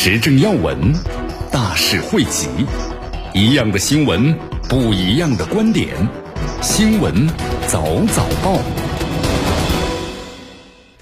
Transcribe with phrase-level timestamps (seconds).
[0.00, 0.92] 时政要闻，
[1.50, 2.46] 大事汇集，
[3.34, 4.32] 一样的新闻，
[4.68, 5.88] 不一样的观点。
[6.62, 7.26] 新闻
[7.66, 8.60] 早早报，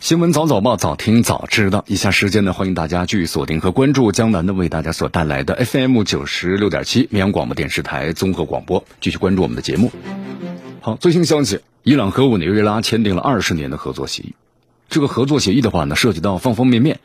[0.01, 1.85] 新闻早早报，早听早知道。
[1.87, 9.93] 以下时间呢，欢迎大家继续锁定和关注江南的为大家所带来的 FM 九十六点七绵阳广播电视台综合广播，继续关注我们的节目。
[10.81, 14.35] 好，最新消息，伊朗和委内瑞拉签订了二十年的合作协议。
[14.89, 16.99] 这个合作协议的话呢，涉及到方方面面。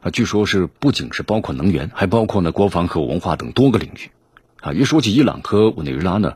[0.00, 4.10] 啊，据说是不仅是包括能源，还包括呢国防和文化等多个领域。
[4.60, 6.34] 啊，一说起伊朗和委内瑞拉呢，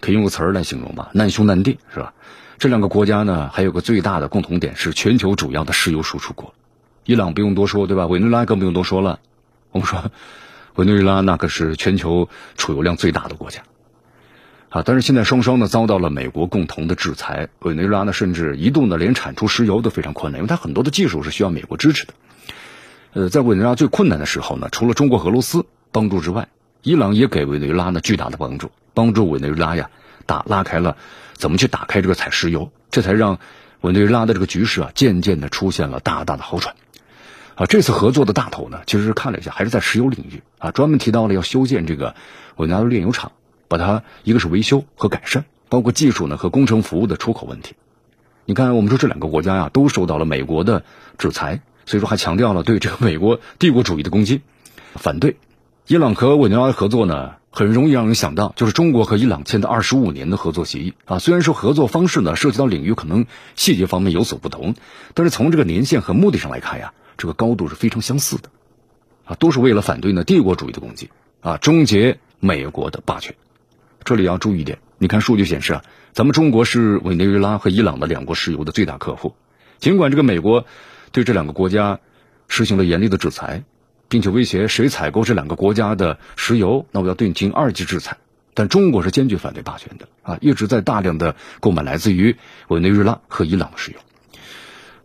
[0.00, 2.14] 可以用个词儿来形容吧，难兄难弟，是吧？
[2.58, 6.54] 这两个国家呢，还有个最大的共同点是全球主要的石油输出国。
[7.04, 8.06] 伊朗不用多说，对吧？
[8.06, 9.20] 委内瑞拉更不用多说了。
[9.70, 10.10] 我们说，
[10.74, 13.62] 委内瑞拉那可是全球储油量最大的国家。
[14.70, 22.14] 啊，但是现在双双呢遭到了美国共同的制裁，委内瑞拉呢甚至一度呢连产出石油都非常困难，因为它很多的技术是需要美国支持的。
[23.18, 26.46] 呃，在委内瑞拉最困难的时候呢，除了中国、俄罗斯帮助之外，
[26.82, 29.90] 伊朗也给委内瑞拉呢巨大的帮助，帮助委内瑞拉呀
[30.24, 30.96] 打拉开了
[31.34, 33.40] 怎么去打开这个采石油，这才让
[33.80, 36.76] 委内瑞拉的这个局势啊渐渐的出现了大大的好转。
[37.56, 42.14] 啊，这次合作的大头呢，其实看了一下，还是在石油领域啊，专门提到了要修建这个
[42.54, 43.32] 委内瑞拉炼油厂，
[43.66, 47.74] 把它一个是维修和改善，包括技术呢和工程服务的出口问题。
[48.44, 50.84] 你看，我们说这两个国家呀都受到了美国的
[51.18, 51.62] 制裁。
[51.88, 54.42] 所以说，还强调了对这个美国帝国主义的攻击，
[54.94, 55.36] 反对
[55.86, 61.18] 伊朗和委内瑞拉的合作呢，很容易让人想到就是中国和伊朗签的二十五年的合作协议啊。
[61.18, 63.24] 虽然说合作方式呢涉及到领域可能
[63.56, 64.74] 细节方面有所不同，
[65.14, 68.50] 但是从这个年限和目的上来看呀，这个高度是非常相似的
[69.24, 71.08] 啊，都是为了反对呢帝国主义的攻击
[71.40, 73.34] 啊，终结美国的霸权。
[74.04, 75.82] 这里要注意一点，你看数据显示啊，
[76.12, 79.34] 咱们中国是委内瑞拉和伊朗的两国石油的最大客户，
[79.78, 80.66] 尽管这个美国。
[81.12, 82.00] 对这两个国家
[82.48, 83.64] 实行了严厉的制裁，
[84.08, 88.16] 并且威胁谁采购这两个国家的石油，那我要对你进行二级制裁。
[88.54, 92.36] 但中国是坚决反对霸权的啊，一直在大量的购买来自于
[92.66, 93.98] 委内瑞拉和伊朗的石油。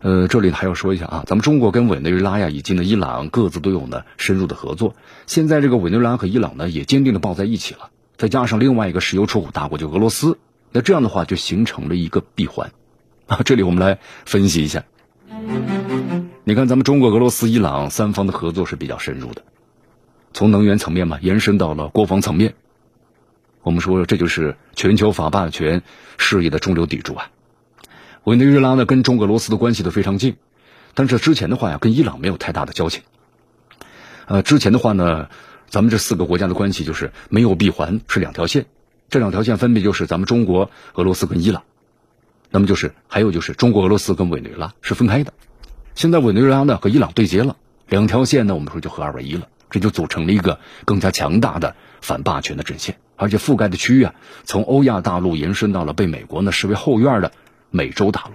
[0.00, 4.96] 呃，这里还要说一下啊，咱们中国跟委内瑞拉呀以及呢伊朗各自都有呢深入的合作。
[5.26, 10.38] 现在这个委内瑞拉和伊朗呢也坚定的抱在一起了，再加上另外一个石油出口大国就俄罗斯，
[10.72, 12.72] 那这样的话就形成了一个闭环
[13.28, 13.42] 啊。
[13.44, 14.84] 这里我们来分析一下。
[16.46, 19.42] 你看，咱们中国、俄罗斯、伊朗三方的合作是比较深入的，
[20.34, 22.54] 从能源层面嘛，延伸到了国防层面。
[23.62, 25.82] 我们说，这就是全球法霸权
[26.18, 27.30] 事业的中流砥柱啊。
[28.24, 30.36] 委内瑞拉呢，跟中俄罗斯的关系都非常近，
[30.92, 33.04] 但是之前的话呀，跟伊朗没有太大的交情。
[34.26, 35.30] 呃，之前的话呢，
[35.70, 38.66] 咱们这四个国家的关系就是没有闭环，是两条线。
[39.08, 41.62] 这两条线分别就是咱们中国、俄罗斯跟伊朗，
[42.50, 45.32] 那么就是还有就是中国、俄罗斯跟委内瑞拉是分开的。
[45.94, 47.56] 现在委内瑞拉呢和伊朗对接了，
[47.88, 57.32] 两条线呢，我们说就合二为一了，这就组成了一个更加强大的反霸权的阵线，而且覆盖的区域啊，从欧亚大陆延伸到了被美国呢视为后院的
[57.70, 58.32] 美洲大陆。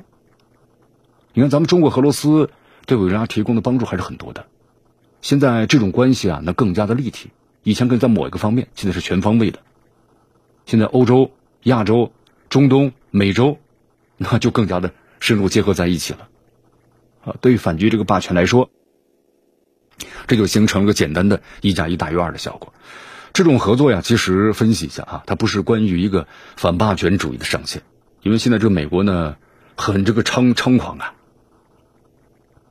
[1.33, 2.49] 你看，咱们中国、俄罗斯
[2.85, 4.45] 对委内瑞拉提供的帮助还是很多的。
[5.21, 7.29] 现在这种关系啊，那更加的立体。
[7.63, 9.59] 以前可能在某一个方面，现在是全方位的。
[10.65, 11.31] 现在欧洲、
[11.63, 12.13] 亚洲、
[12.47, 13.57] 中东、美洲，
[14.15, 16.28] 那就更加的深入结合在一起了。
[17.23, 18.69] 啊，对于反击这个霸权来说，
[20.27, 22.73] 这就形成了个简单的一加一大于二的效果。
[23.33, 27.83] 这种合作呀，其实分析一下啊，它不是关于一个反霸权主义的上限，
[28.23, 29.35] 因为现在这美国呢，
[29.75, 31.13] 很这个猖猖狂啊，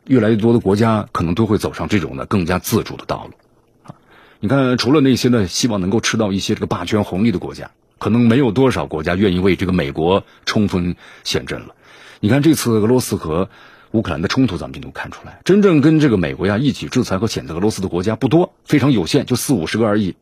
[0.05, 3.95] 越来越多的国家可能都会走上这种呢更加自主的道路。
[4.41, 11.75] 你看，除了那些呢希望能够吃到一些这个霸权红利的国家，可能没有多少国家愿意为这个美国冲锋陷阵了。
[12.21, 13.49] 你看这次俄罗斯和
[13.93, 20.17] 乌克兰的冲突，咱们就能看出来，真正跟这个美国呀一起制裁和谴责俄罗斯的国家不多，非常有限，就四五十个而已。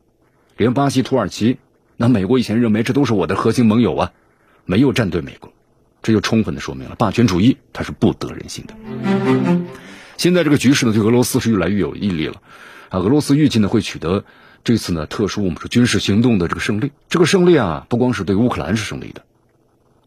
[0.55, 1.57] 连巴西、土耳其，
[1.97, 4.11] 那美国以前认为这都是我的核心盟友啊，
[4.65, 5.51] 没有站队美国，
[6.01, 8.73] 这就充分的说明了霸权主义它是不得人心的。
[10.17, 12.41] 现在这个局势呢，对俄罗斯是越来越有毅力了
[12.89, 12.99] 啊！
[12.99, 14.23] 俄罗斯预计呢会取得
[14.63, 19.21] 这次呢特殊我们说军事行动的这个胜利，这个胜利啊，不光是对乌克兰是胜利的，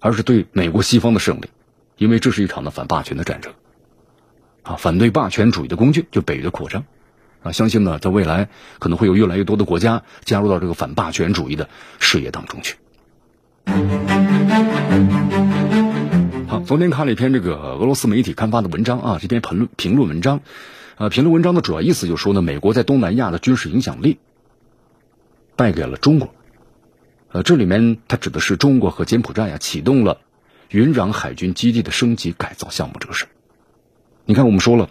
[0.00, 1.48] 而是对美国西方的胜利。
[2.00, 3.52] 因为这是一场的反霸权的战争，
[4.62, 6.87] 啊，反对霸权主义的工具就北约的扩张，
[7.43, 8.49] 啊，相信呢，在未来
[8.79, 11.69] 可能会有越来越多的国家加入到这个反霸权主义的
[11.99, 12.76] 事业当中去。
[16.49, 20.41] 好，昨天看了一篇这个俄罗斯媒体刊发的文章啊，这篇评论评论文章，
[20.97, 24.19] 呃，评论文章的主要意思就是说呢，美国在东南亚的军事影响力
[25.55, 26.32] 败给了中国。
[27.29, 30.23] 呃，这里面它指的是中国和柬埔寨呀启动了
[30.70, 33.26] 云壤海军基地的升级改造项目这个事。
[34.25, 34.88] 你看，我们说了。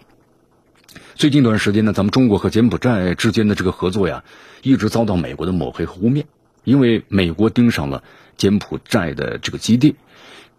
[1.14, 4.22] 最近一段时间呢，咱们中国和柬埔寨之间的这个合作呀，
[4.62, 6.24] 一直遭到美国的抹黑和污蔑，
[6.64, 8.04] 因为美国盯上了
[8.36, 9.96] 柬埔寨的这个基地。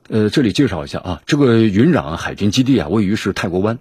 [0.09, 3.77] 呃，这里介绍一下啊，这个云壤海军基地啊，位于是泰国湾，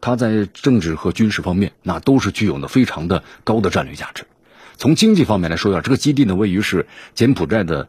[0.00, 4.24] 它在政治和军事方面那都是具有呢非常的高的战略价值。
[4.76, 7.88] 从经济方面来说呀，这个基地呢位于是柬埔寨的，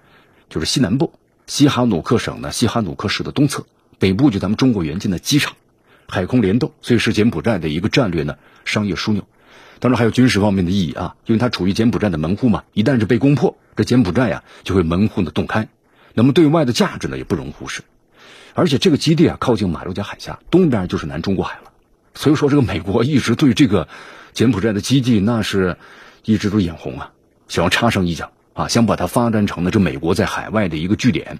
[0.50, 1.13] 就是西南部
[1.51, 3.65] 西哈努克省呢西哈努克市的东侧，
[4.00, 5.57] 北部就咱们中国援建的机场。
[6.07, 9.27] 海空联动，所以是柬埔寨的一个战略呢商业枢纽，
[9.80, 15.68] 当然还有军事方面的意义啊，因为它处于柬埔寨的门户嘛，一旦是被攻破，这柬埔寨呀就会门户的洞开，
[16.13, 17.81] 那么对外的价值呢也不容忽视，
[18.54, 21.74] 而且这个基地啊靠近马六甲海峡，东边就是南中国海了，
[22.15, 23.89] 所以说这个美国一直对这个
[24.31, 25.75] 柬埔寨的基地那是
[26.24, 27.12] 一直都眼红啊，
[27.50, 28.31] 想要插上一脚。
[28.53, 31.39] 啊，想把它发展成呢这美国在海外的一个据点。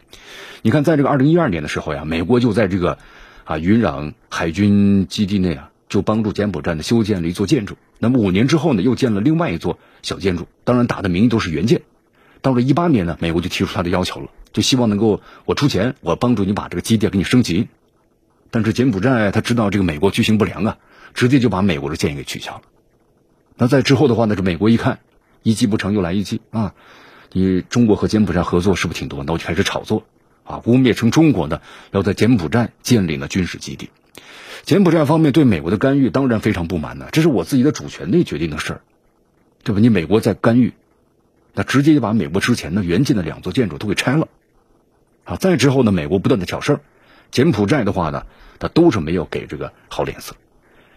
[0.62, 2.98] 你看，在这个二零一二年的时候呀，美国就在这个。
[3.44, 7.76] 啊，云壤海军基地内啊，就帮助柬埔寨呢修建了一座建筑。
[7.98, 10.48] 那么五年之后呢，又建了另外一座小建筑。
[10.64, 11.82] 当然打的名义都是原建。
[12.42, 17.68] 到了一八年呢，美国就提出他的要求了，就希望能够我出钱，我帮助你把这个基地给你升级。
[18.52, 20.78] 但是柬埔寨他知道这个美国居心不良啊，
[21.16, 22.62] 直接就把美国的建议给取消了。
[23.58, 25.00] 那在之后的话呢，这美国一看
[25.42, 26.76] 一计不成又来一计啊，
[27.32, 29.24] 你中国和柬埔寨合作是不是挺多？
[29.24, 30.06] 那我就开始炒作。
[30.44, 31.62] 啊，污蔑称中国呢
[31.92, 33.92] 要在柬埔寨建立了军事基地，
[34.64, 38.82] 柬埔寨方面对美国的干预当然非常不满呢，这是我自己的主权内决定的事儿，
[39.64, 39.80] 对吧？
[39.80, 40.74] 你美国在干预，
[41.54, 44.28] 那直接就把美国之前的原建的两座建筑都给拆了，
[45.24, 46.80] 啊，再之后呢，美国不断的挑事儿，
[47.30, 48.26] 柬埔寨的话呢，
[48.58, 50.36] 他都是没有给这个好脸色，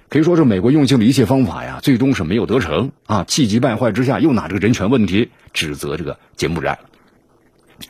[0.08, 6.78] 可以说是美国用尽了一切方法呀，最终是没有得逞啊，气急败坏之下又拿这个人权问题指责这个柬埔寨。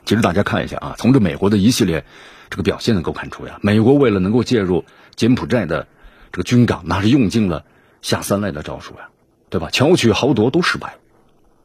[0.06, 2.04] 其实大家看一下啊，从这美国的一系列
[2.48, 4.84] 这个表现能够看出呀，美国为了能够介入
[5.14, 5.86] 柬埔寨的
[6.32, 7.64] 这个军港，那是用尽了
[8.00, 9.08] 下三滥的招数呀，
[9.50, 9.68] 对吧？
[9.70, 10.94] 巧取豪夺都失败，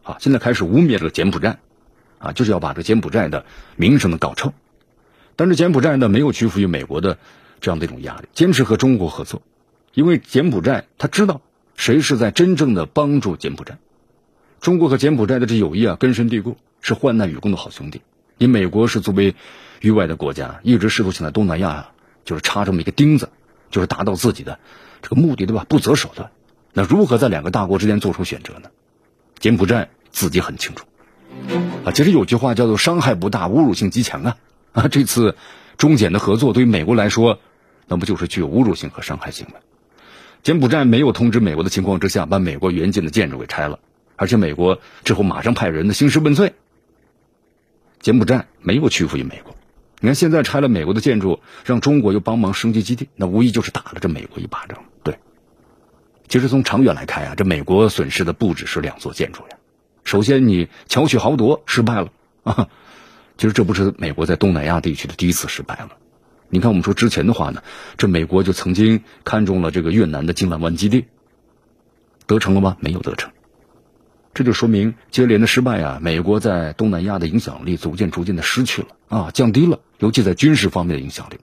[0.03, 1.59] 啊，现在开始污蔑这个柬埔寨，
[2.17, 3.45] 啊，就是要把这个柬埔寨的
[3.77, 4.53] 名声呢搞臭。
[5.37, 7.17] 但是柬埔寨呢没有屈服于美国的
[7.61, 9.41] 这样的一种压力，坚持和中国合作，
[9.99, 11.41] 因为柬埔寨他知道
[11.75, 13.79] 谁是在真正的帮助柬埔寨，
[14.61, 18.01] 中国和柬埔寨的这友谊啊根深蒂固，是患难与共的好兄弟。
[18.37, 19.35] 你美国是作为
[19.81, 21.91] 域外的国家，一直试图想在东南亚啊
[22.23, 23.27] 就是插这么一个钉子，
[23.71, 24.57] 就是达到自己的
[25.01, 25.65] 这个目的，对吧？
[25.67, 26.31] 不择手段。
[26.71, 28.69] 那如何在两个大国之间做出选择呢？
[29.37, 30.85] 柬埔寨自己很清楚
[31.83, 31.91] 啊。
[31.91, 34.37] 其实有句话叫做“伤害不大，侮辱性极强”啊
[34.71, 34.87] 啊！
[34.87, 35.35] 这次
[35.77, 37.41] 中柬的合作对于美国来说，
[37.89, 39.59] 那不就是具有侮辱性和伤害性的？
[40.41, 43.79] 柬埔寨没有通知美国的情况之下，把美国援建的建筑给拆了，
[44.15, 46.53] 而且美国之后马上派人的兴师问罪。
[47.99, 49.53] 柬埔寨没有屈服于美国，
[49.99, 54.79] 你看现在拆了美国的建筑，让中国又帮忙升级基地，那无疑就是打了这美国一巴掌。
[55.03, 55.19] 对，
[56.29, 59.57] 其实从长远来看呀，这美国损失的不只是两座建筑呀。
[60.05, 62.09] 首先，你巧取豪夺失败了
[62.43, 62.69] 啊，
[63.37, 65.97] 其实这不是美国在东南亚地区的第一次失败了。
[66.49, 67.61] 你看，我们说之前的话呢，
[67.97, 71.05] 这美国就曾经看中了这个越南的金兰湾基地，
[72.25, 72.77] 得逞了吗？
[72.79, 73.31] 没有得逞。
[74.33, 81.39] 这就说明接连的失败啊，美国在东南亚的影响力逐渐逐渐的失去了啊，降低了，尤其在军事方面的影响力，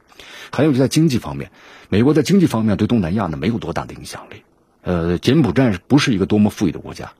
[0.51, 1.51] 还有就在经济方面，
[1.89, 4.43] 美国在经济方面对东南亚呢没有多大的影响力。
[4.83, 7.13] 呃，柬埔寨不是一个多么富裕的国家，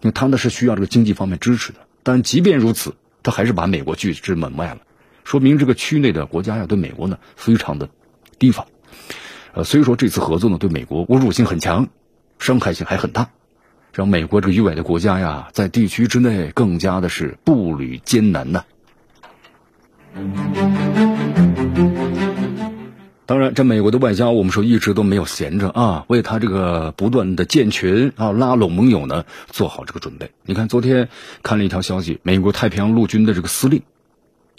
[0.00, 4.80] 因为它呢是需要这个经济方面支持的，但即便如此，它还是把美国拒之门外了，
[5.30, 7.88] 说明这个区内的国家呀对美国呢非常的
[8.40, 8.66] 提防。
[9.52, 11.86] 呃，所以说这次合作呢对美国侮辱性很强，
[12.40, 13.30] 伤害性还很大。
[13.92, 18.64] 让美国这个域外的国家呀，在地区之内更加的是步履艰难呐。
[23.24, 30.32] 当然，这美国的外交，我们说一直都没有闲着啊，为他这个不断的建群啊、拉拢盟友呢，做好这个准备。
[30.44, 31.08] 你看，昨天
[31.44, 33.82] 看了一条消息，美国太平洋陆军的这个司令，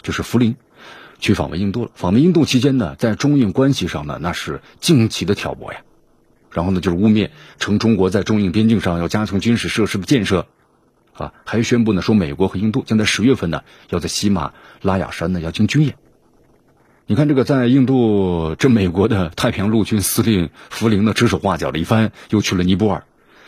[0.02, 0.56] 就是福林，
[1.18, 1.90] 去访问印度了。
[1.94, 5.80] 访问印度期间呢，在中印关系上呢，那是惊奇的挑拨呀。
[6.50, 10.46] 然后呢，就是污蔑称中国在中印边境上要加强军事设施的建设，
[11.14, 15.94] 啊，还宣布呢说美国和印度将在十月份呢要在喜马拉雅山呢要进军演。
[17.06, 23.04] 你看这个在印度，这美国的太平洋陆军司令福林呢指手画脚了一番，又去了尼泊尔，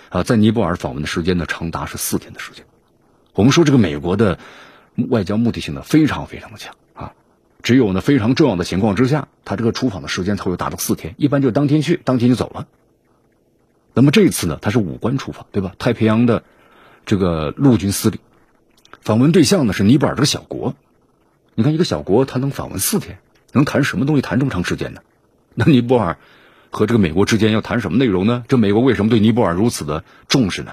[0.09, 2.65] 啊，在尼泊尔访问的时间呢，长达是四天的时间。
[3.35, 4.39] 我们说这个美国的
[4.97, 7.13] 外交目的性呢，非常非常的强啊。
[7.63, 12.67] 只有呢非常重要的情况之下，他这个出访的时间才会达到四天，一般就当天去，当天就走了。
[13.95, 15.75] 那么这次呢，他是武官出访，对吧？
[15.79, 16.43] 太平洋的
[17.07, 18.19] 这个陆军司令，
[19.01, 20.75] 访问对象呢是尼泊尔这个小国。
[21.55, 23.19] 你看一个小国，他能访问四天，
[23.53, 25.01] 能谈什么东西谈这么长时间呢？
[25.55, 26.19] 那尼泊尔
[26.71, 28.45] 和这个美国之间要谈什么内容呢？
[28.49, 30.73] 这美国为什么对尼泊尔如此的重视呢？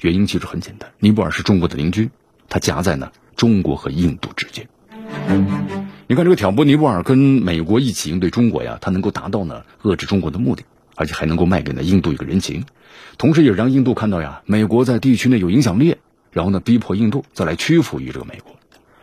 [0.00, 2.10] 原因其实很简单，尼泊尔是中国的邻居，
[2.48, 4.68] 它夹在呢中国和印度之间。
[6.06, 10.62] 你看这个挑拨尼泊尔跟美国一起应对中国呀，它能够达到呢遏制中国的目的，
[10.94, 12.64] 而且还能够卖给呢印度一个人情，
[13.18, 15.96] 同时也让印度看到呀，美国在地区内有影响力，
[16.30, 18.54] 然后呢逼迫印度再来屈服于这个美国。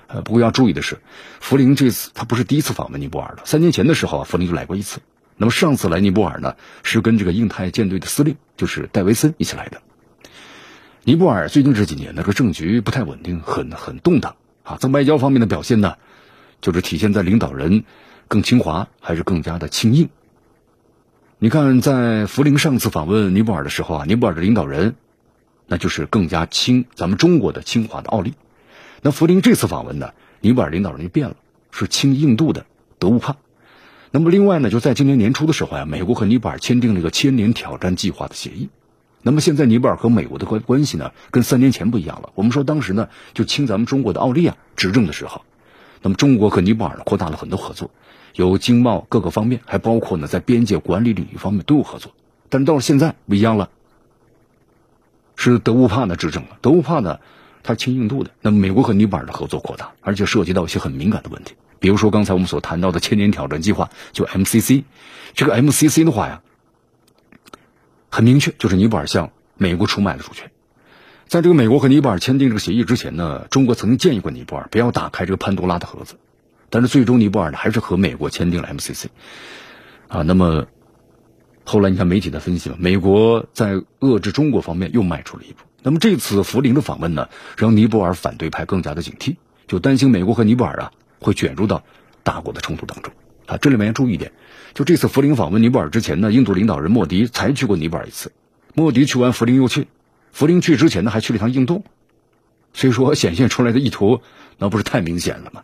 [0.08, 1.00] 呃，不过要注意的是，
[1.42, 3.42] 福林这次他不是第一次访问尼泊尔了。
[3.44, 5.02] 三年前的时候啊，福林就来过一次。
[5.36, 9.82] 那么上次来尼泊尔呢，是跟这个印太舰队的司令，就是戴维森一起来的。
[11.10, 14.78] 尼泊尔最近这几年呢，这个政局不太稳定，很很动荡啊。
[14.80, 15.96] 在外交方面的表现呢，
[16.62, 17.84] 就是体现在领导人
[18.28, 20.10] 更亲华还是更加的亲印。
[21.40, 24.94] 你看，在福林上次访问尼泊尔的时候啊，尼泊尔的领导人
[25.66, 28.36] 那就是更加亲咱们中国的亲华的奥利。
[29.02, 30.12] 那福林这次访问呢，
[30.42, 31.38] 尼泊尔领导人就变了，
[31.72, 32.68] 是亲印度的
[33.00, 33.36] 德乌帕。
[34.12, 38.70] 那么另外呢，就在今年年初的时候呀，美国和尼泊尔签订了一个千年挑战计划的协议。
[39.22, 42.30] 那么现在尼泊尔和美国的关关系呢，跟三年前不一样了。
[42.36, 45.44] 我们说当时呢，就亲咱们中国的奥利亚执政的时候，
[46.02, 47.92] 那么中国和尼泊尔呢扩大了很多合作，
[48.36, 52.14] 有经贸各个方面，还包括呢在边界管理领域方面都有合作。
[52.50, 53.70] 但是到了现在不一样了，
[55.36, 57.20] 是德乌帕呢执政了，德乌帕呢。
[57.62, 64.86] 它亲印度的，那么美国和尼泊尔的合作扩大，而且涉及到一些很敏感的问题，比如说刚才我们所谈到的千年挑战计划，就 MCC，
[65.34, 66.42] 这个 MCC 的话呀，
[68.10, 70.52] 很明确，就是尼泊尔向美国出卖了主权。
[71.28, 76.16] 在这个美国和尼泊尔签订这个协议之前呢，中国曾经建议过尼泊尔不要打开这个潘多拉的盒子，
[76.72, 79.06] 但是最终尼泊尔呢还是和美国签订了 MCC，
[80.08, 80.66] 啊，那么
[81.64, 85.60] 后来你看媒体的分析嘛，美国在遏制中国方面又迈出了一步。
[85.84, 89.36] 那么这次福林的访问呢，让尼泊尔反对派更加的警惕，
[89.68, 91.84] 就担心美国和尼泊尔啊会卷入到
[92.24, 93.14] 大国的冲突当中
[93.50, 93.58] 啊。
[93.58, 94.32] 这里面要注意一点，
[94.74, 98.32] 就这次福林访问尼泊尔之前呢，印度领导人莫迪才去过尼泊尔一次，
[98.74, 99.88] 莫迪去完福林又去，
[100.32, 101.84] 福林去之前呢还去了一趟印度，
[102.74, 104.22] 所以说显现出来的意图
[104.58, 105.64] 那不是太明显了吗？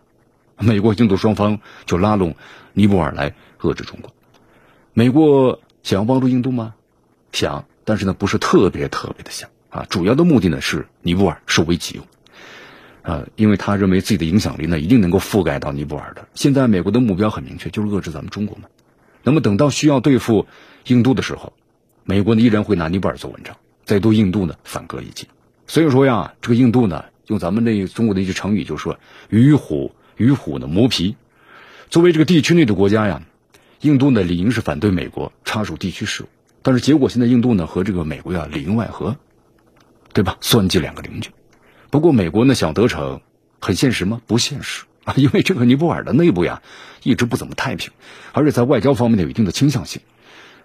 [0.58, 2.36] 美国、印度双方就拉拢
[2.74, 4.14] 尼泊尔来遏制中国，
[4.94, 6.74] 美国想要帮助印度吗？
[7.32, 9.50] 想，但是呢不是特别特别的想。
[9.70, 12.08] 啊，主要的目的呢是尼泊尔受为己用，
[13.06, 16.28] 啊，因为他认为自己的影响力呢一定能够覆盖到尼泊尔的。
[16.34, 18.64] 现在美国的目标很明确，就是遏制咱们中国嘛。
[19.22, 20.48] 那么等到需要对付
[20.88, 21.54] 印度的时候，
[22.04, 25.28] 美国呢依然会拿尼泊尔做文章，再对印度呢反戈一击。
[25.68, 28.98] 所以说呀，这个印度呢，用咱们那中国的一句成语，就是说
[29.30, 31.16] “与虎与虎呢磨皮”。
[31.92, 33.22] 作为这个地区内的国家呀，
[33.82, 36.26] 印度呢理应是反对美国插手地区事务，
[36.64, 39.16] 但是结果现在印度呢和这个美国呀里应外合。
[40.14, 40.38] 对吧？
[40.40, 41.30] 算计两个邻居，
[41.90, 43.22] 不过美国呢想得逞，
[43.62, 44.22] 很现实吗？
[44.28, 45.14] 不现实啊！
[45.18, 46.62] 因为这个尼泊尔的内部呀，
[47.04, 47.92] 一直不怎么太平，
[48.34, 50.02] 而且在外交方面呢有一定的倾向性，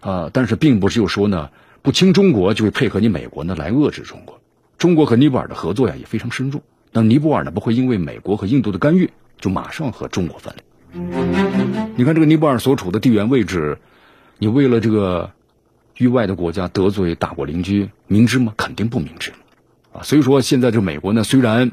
[0.01, 1.51] 啊，但是并不是就说呢
[1.83, 4.41] 不亲中国就会配合你美国呢来遏制中国。
[4.79, 6.63] 中国和尼泊尔的合作呀也非常深入，
[6.93, 10.65] 那尼泊尔呢不会因为美国和印度的干预就马上和中国翻脸。
[11.97, 13.79] 你看这个尼泊尔所处的地缘位置，
[14.39, 15.31] 你为了这个
[15.99, 18.55] 域外的国家得罪大国邻居，明知吗？
[18.57, 19.33] 肯定不明智。
[20.03, 21.73] 所以说现在这美国呢，虽然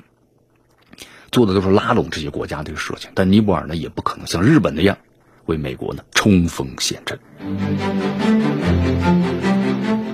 [1.31, 4.97] 做的都是拉拢这些国家这个事情，但尼泊尔呢也不可能像日本那样
[5.45, 7.19] 为美国呢冲锋陷阵。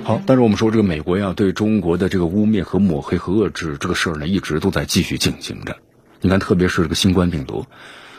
[0.04, 5.78] 好，但是我们说这个美国呀，对中国的这个污蔑和抹黑和遏制这个事儿呢，一直都在继续进行着。
[6.20, 7.66] 你看，特别是这个新冠病毒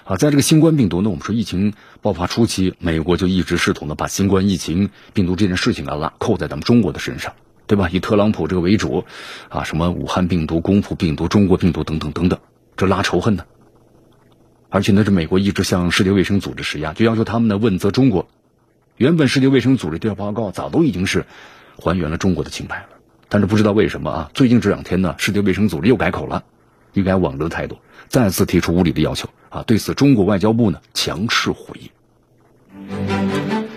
[0.05, 7.35] 啊，在这个新冠病毒呢，我们说疫情爆发初期，美国就一直试图呢把新冠疫情病毒这件事情啊拉扣在咱们中国的身上。
[7.67, 7.89] 对吧？
[7.91, 9.05] 以特朗普这个为主，
[9.49, 12.39] 啊，什么武汉病毒、功夫病毒、中国病毒等等等等，
[12.77, 13.45] 这拉仇恨呢。
[14.69, 18.29] 而且呢，这美国一直向世界卫生组织施压，就要求他们呢问责中国。
[18.97, 21.27] 原本世界卫生组织调查报告早都已经是
[21.77, 22.89] 还原了中国的清白了，
[23.29, 26.45] 但是不知道为什么啊，最近这两天呢，世界卫生组织又改口了，
[26.93, 27.79] 一改往日的态度，
[28.09, 29.63] 再次提出无理的要求啊。
[29.63, 33.34] 对此，中国外交部呢强势回应。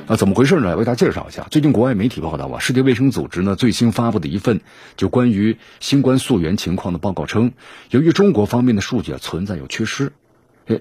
[0.08, 0.78] 啊，怎么回事呢？
[0.78, 4.62] 为大家介绍一下，最近国外媒体报道啊，世界卫生组织呢最新发布的一份
[4.96, 7.52] 就关于新冠溯源情况的报告称，
[7.90, 10.14] 由于中国方面的数据啊存在有缺失，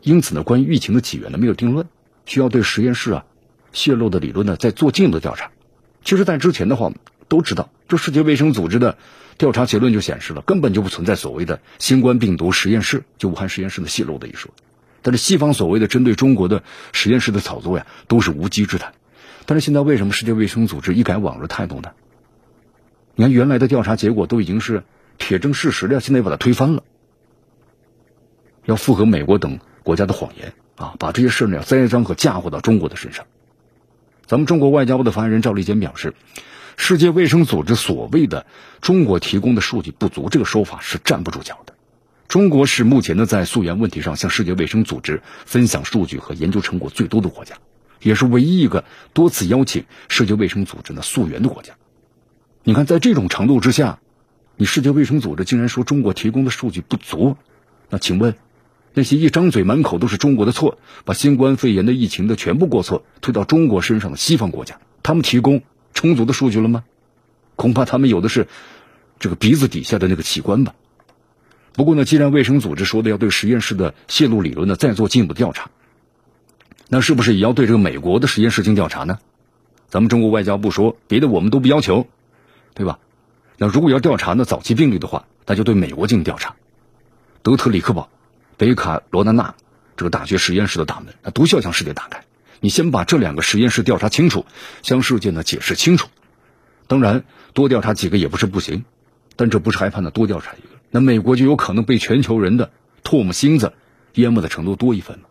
[0.02, 1.88] 因此呢，关于疫情的起源呢没有定论，
[2.24, 3.24] 需要对实验室啊
[3.72, 5.50] 泄露的理论呢再做进一步的调查。
[6.04, 6.92] 其实，在之前的话，
[7.26, 8.96] 都知道，这世界卫生组织的
[9.38, 14.52] 调查结论就显示了，根本就不存在所谓的新冠病毒实验室就武汉实验室的泄露的一说。
[15.02, 18.92] 但是西方所谓的针对中国的实验室的炒作呀，都是无稽之谈。
[19.46, 21.92] 但是现在为什么世界卫生组织一改往日态度呢？
[23.14, 24.82] 你看原来的调查结果都已经是
[25.16, 26.82] 铁证事实了，现在又把它推翻了，
[28.64, 33.24] 要符合美国等国家的谎言啊，把这些事呢栽赃和嫁祸到中国的身上。
[34.26, 36.12] 咱们中国外交部的发言人赵立坚表示，
[36.76, 38.44] 世界卫生组织所谓的
[38.82, 41.74] 中国提供的数据不足这个说法是站不住脚的。
[42.26, 47.54] 中国是目前呢在溯源问题上向世界卫生组织分享数据和研究成果最多的国家，
[48.02, 51.74] 也是唯一一个多次邀请世界卫生组织呢溯源的国家。
[52.64, 54.00] 你看，在这种程度之下，
[54.56, 57.36] 你世界卫生组织竟然说中国提供的数据不足，
[57.90, 58.34] 那请问？
[58.94, 65.62] 那些一张嘴满口都是中国的错，把新冠肺炎的疫情的全部过错推到中国身上的西方国家，他们提供
[65.92, 66.82] 充足的数据了吗？
[67.56, 68.48] 恐怕他们有的是
[69.18, 70.74] 这个鼻子底下的那个器官吧。
[71.74, 75.70] 不过呢，既然卫生组织说的要对实验室的泄露理论呢再做进一步调查，
[76.88, 79.18] 那是不是也要对这个美国的实验室进行调查呢？
[79.88, 82.06] 咱们中国外交部说别的我们都不要求，
[82.74, 82.98] 对吧？
[83.56, 86.56] 那如果要调查呢早期病例的话，那就对美国进行调查，
[87.42, 88.08] 德特里克堡。
[88.58, 89.54] 北卡罗纳纳
[89.96, 92.24] 这个大学实验室的大门，那都需要向世界打开。
[92.60, 94.46] 你先把这两个实验室调查清楚，
[94.82, 96.08] 向世界呢解释清楚。
[96.86, 98.84] 当然，多调查几个也不是不行，
[99.36, 102.70] 但这不是害怕呢多调查一个，那美国就有可能被全球人的
[103.04, 103.74] 唾沫星子
[104.14, 105.28] 淹没的程度多一分了。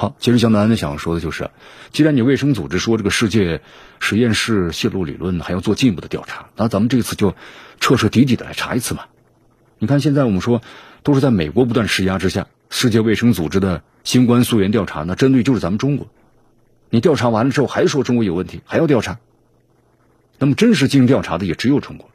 [0.00, 1.50] 好，其实江南想说的就是，
[1.92, 3.60] 既然你卫生组织说这个世界
[3.98, 7.34] 实验室泄露理论还要做进一步的调查，那咱们这次就
[7.80, 9.02] 彻彻底底的来查一次嘛。
[9.78, 10.62] 你看现在我们说。
[11.02, 16.08] 都是在美国不断施压之下，世界卫生组织的新冠溯源调查呢，针对就是咱们中国。
[16.90, 19.18] 你调查完了之后还说中国有问题，还要调查。
[20.38, 22.10] 那么真实进行调查的也只有中国。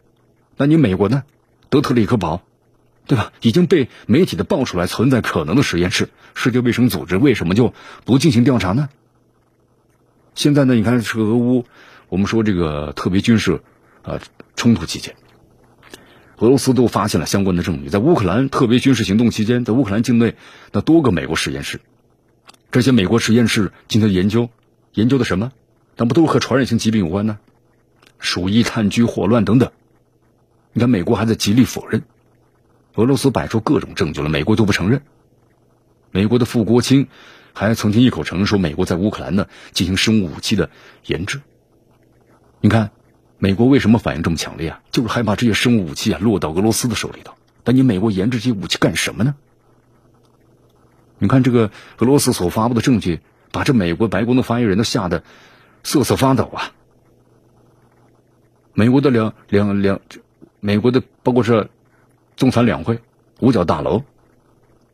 [0.56, 1.24] 那你美国呢？
[1.72, 2.44] 德特里克堡，
[3.08, 3.32] 对吧？
[3.42, 8.90] 已经被媒体的爆出来存在可能的实验室，世界卫生组织为什么就不进行调查呢？
[10.34, 10.74] 现在呢？
[10.74, 11.66] 你看是俄乌，
[12.10, 13.62] 我们说这个特别军事
[14.02, 14.20] 啊
[14.56, 15.16] 冲突期间。
[16.38, 20.36] 俄罗斯都发现了相关的证据，在乌克兰特别军事行动期间，在乌克兰境内
[20.74, 21.80] 的多个美国实验室，
[22.72, 24.50] 这些美国实验室进行研究，
[24.94, 25.54] 研究的什么？
[25.96, 27.40] 那不都和传染性疾病有关呢？
[28.20, 29.72] 鼠疫、炭疽、霍乱等等。
[30.74, 32.04] 你看，美国还在极力否认，
[32.96, 35.02] 俄罗斯摆出各种证据了，美国都不承认。
[36.12, 37.08] 美国的副国卿
[37.54, 40.70] 还曾经一口承认说，美国在乌克兰呢进行生物武器的
[41.06, 41.42] 研制。
[42.60, 42.92] 你看。
[43.38, 44.82] 美国为什么反应这么强烈啊？
[44.92, 47.34] 就是害怕这些生物武器啊落到俄罗斯的手里头。
[47.66, 49.36] 但你美国研制这些武器干什么呢？
[51.20, 53.20] 你看这个俄罗斯所发布的证据，
[53.52, 55.24] 把这美国白宫的发言人都吓得
[55.84, 56.72] 瑟瑟发抖啊！
[58.74, 60.00] 美国的两两两，
[60.62, 61.70] 美国的包括是
[62.36, 63.00] 中参两会、
[63.40, 64.04] 五角大楼，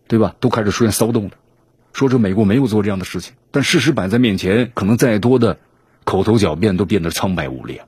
[0.07, 0.35] 对吧？
[0.39, 1.31] 都开始出现骚动了，
[1.93, 3.33] 说这美国没有做这样的事情。
[3.51, 5.57] 但事实摆在面前，可能再多的
[6.03, 7.87] 口头狡辩都变得苍白无力啊！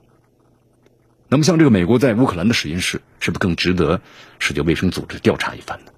[1.28, 4.00] 那么，像这个美国在乌克兰的实验室，是不是更值得
[4.38, 5.92] 世界卫生组织调查一番呢？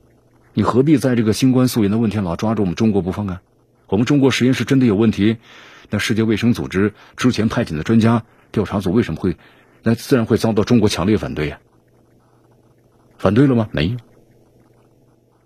[0.54, 3.42] 你何必在这个新冠溯源的问题老抓着我们中国不放啊？
[3.88, 5.36] 我们中国实验室真的有问题，
[5.90, 9.36] 那世界卫生组织之前派遣的专家调查组为什么会，
[9.82, 11.58] 那自然会遭到中国强烈反对呀？
[13.18, 13.68] 反对了吗？
[13.72, 13.96] 没有。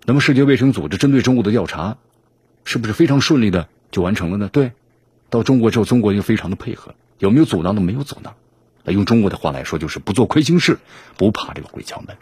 [0.07, 1.99] 那么，世界卫生组织针对中国的调查，
[2.65, 4.49] 是不是非常顺利的就完成了呢？
[4.53, 4.73] 对，
[5.29, 7.81] 到中国之后，中国就非常的配合，有没有阻挠呢？
[7.81, 8.35] 没有阻挠。
[8.83, 10.79] 那用中国的话来说，就是不做亏心事，
[11.17, 12.17] 不怕这个鬼敲门。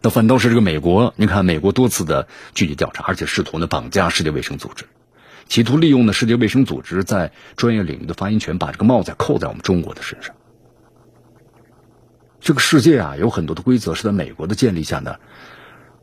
[0.00, 4.84] 那反倒是这个美国，你看美国多次的具体调查，而且试图呢绑架世界卫生组织，
[5.48, 10.34] 企图利用呢世界卫生组织在专业领域的发言权，把这个帽子扣在我们中国的身上。
[12.44, 15.16] 这个世界啊，有很多的规则是在美国的建立下呢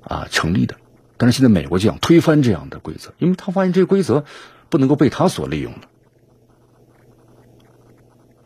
[0.02, 0.76] 啊成立的，
[1.18, 4.26] 但是现在美国就想推翻这样的规则，因为他发现这些规则
[4.68, 5.82] 不能够被他所利用了。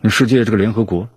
[0.09, 1.07] 世界这个联合国，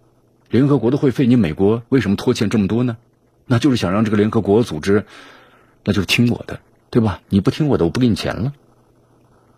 [0.50, 2.96] 联合国的会费，你美国为什么拖欠这么多呢？
[3.44, 5.04] 那就是想让这个联合国组织，
[5.82, 6.60] 那就是听我的，
[6.90, 7.22] 对吧？
[7.28, 8.52] 你不听我的，我不给你钱了。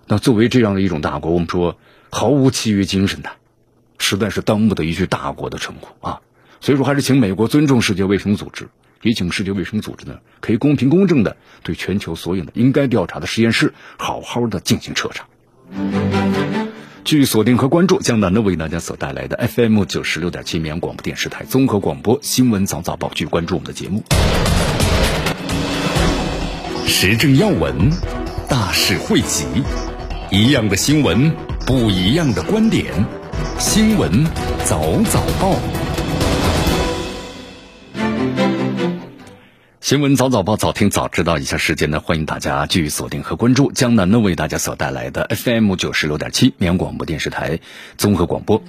[0.06, 1.76] 那作为这样的一种大国，我们说
[2.10, 3.30] 毫无契约精神的，
[3.98, 6.22] 实在是当不得一句大国的称呼啊。
[6.60, 8.68] 所以说，还是请美国尊重世界卫生组织，
[9.02, 15.26] 也请世界卫生组织呢，可以公平公正的对全球所有的应该调查的实验室，好好的进行彻查。
[17.02, 24.04] 据锁定和关注江南的为大家所带来的 FM 九十六点七绵阳广播电视台综合广播新闻早早报，继续关注我们的节目。
[26.86, 27.90] 时政要闻，
[28.50, 29.46] 大事汇集，
[30.30, 31.34] 一样的新闻，
[31.66, 32.92] 不一样的观点，
[33.58, 34.24] 新闻
[34.66, 35.79] 早早报。
[39.80, 41.38] 新闻早早报，早听早知道。
[41.38, 47.60] 以下时间呢，欢迎大家继续锁定和关注江南呢为大家所带来的 FM 九十六点七绵阳广播电视台
[47.96, 48.62] 综合广播。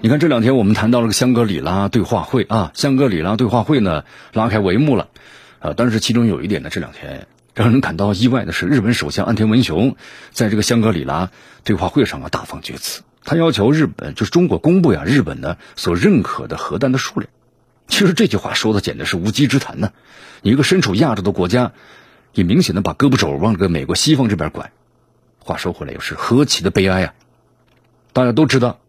[0.00, 5.08] 你看这两天我们谈到了个香格里拉对话会啊，香格里拉对话会呢拉开帷幕了，
[5.60, 9.94] 啊，但是其中有一点呢，这两天让人感到意外的是，日本首相岸田文雄
[10.32, 11.30] 在这个香格里拉
[11.62, 17.30] 对话会上啊大放厥词，他要求日本就是中国公布呀日本呢所认可的核弹的数量。
[17.88, 19.92] 其实这句话说的简直是无稽之谈呢！
[20.42, 21.72] 你一个身处亚洲的国家，
[22.34, 24.72] 也明显的把胳膊肘往这个美国西方这边拐。
[25.38, 27.14] 话说回来，又是何其的悲哀啊！
[28.12, 28.80] 大家都知道，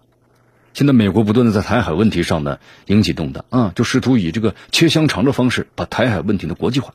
[0.73, 6.93] 现在美国不断的在台海问题上呢引起动荡啊，就试图以这个切香肠的方式把台海问题的国际化。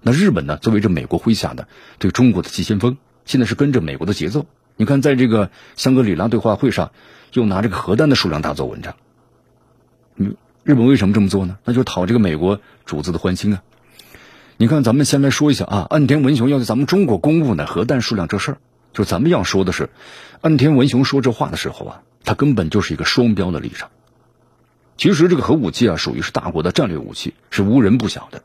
[0.00, 4.46] 那日本呢，作为这美国麾下的对中国的急先锋，现在是跟着美国的节奏。
[4.76, 6.90] 你看，在这个香格里拉对话会上，
[7.32, 8.96] 又拿这个核弹的数量大做文章。
[10.16, 10.36] 嗯。
[10.64, 11.58] 日本为什么这么做呢？
[11.66, 13.62] 那就讨这个美国主子的欢心啊！
[14.56, 18.58] 你看，咱们先来说一下啊，岸田文雄要在咱们中国公布呢核弹数量这事儿，
[18.94, 19.90] 就咱们要说的是，
[20.40, 23.90] 岸田文雄说这话的时候啊，他根本就是一个双标的立场。
[24.96, 28.42] 其实这个核武器啊，属于是大国的战略武器，是无人不晓的。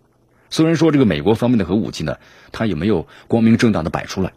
[0.49, 2.17] 虽然说这个美国方面的核武器呢，
[2.51, 4.33] 他也没有光明正大的摆出来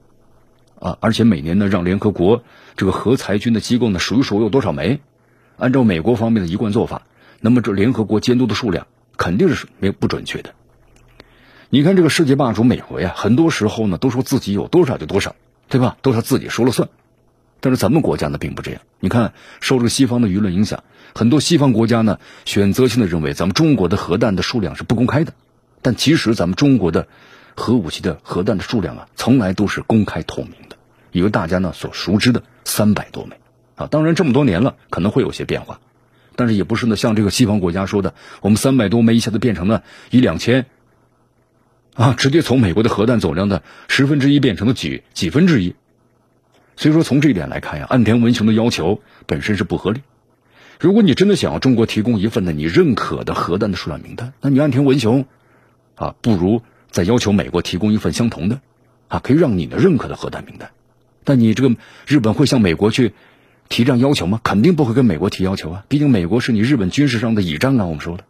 [0.79, 2.45] 啊，而且每年呢，让联合国
[2.77, 5.01] 这个核裁军的机构呢数一数有多少枚，
[5.57, 7.03] 按照美国方面的一贯做法。
[7.45, 10.55] 那么这联合国监督的数量肯定是没有不准确的。
[11.71, 15.35] 你看这个世界霸主美国呀，很多时候呢都说自己有多少就多少，
[15.69, 15.97] 对吧？
[16.03, 16.89] 都是他自己说了算。
[17.59, 18.81] 但是咱们国家呢并不这样。
[19.01, 25.33] 你看，受这个西方的舆论影响，很多西方国家呢选择性的认为咱们中国的核弹的数量是不公开的。
[25.81, 27.09] 但其实咱们中国的
[27.57, 30.77] 核武器的核弹的数量啊，从来都是公开透明的，
[31.11, 33.37] 有大家呢所熟知的三百多枚
[33.75, 33.89] 啊。
[33.89, 35.81] 当然这么多年了，可能会有些变化。
[36.37, 40.67] 但是也不是呢，像这个西方国家说的，我们三百多枚一下子变成了一两千，
[41.95, 45.75] 啊，直接从美国的核弹总量的十分之一变成了几几分之一。
[46.77, 50.01] 所以说从这一点来看呀，岸田文雄的要求本身是不合理。
[50.81, 55.27] 如果你真的想要中国提供一份呢你认可的核弹的数量名单，那你岸田文雄，
[55.95, 58.61] 啊，不如再要求美国提供一份相同的，
[59.09, 60.71] 啊，可以让你的认可的核弹名单。
[61.25, 63.13] 但你这个日本会向美国去。
[63.69, 64.41] 提这样要求吗？
[64.43, 65.85] 肯定不会跟美国提要求啊！
[65.89, 67.87] 毕竟美国是你日本军事上的倚仗啊。
[67.87, 68.25] 我们说的，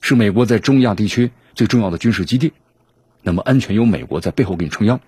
[0.00, 2.52] 是美国在中亚地区最重要的军事基地，
[3.22, 5.00] 那么安全由美国在背后给你撑腰。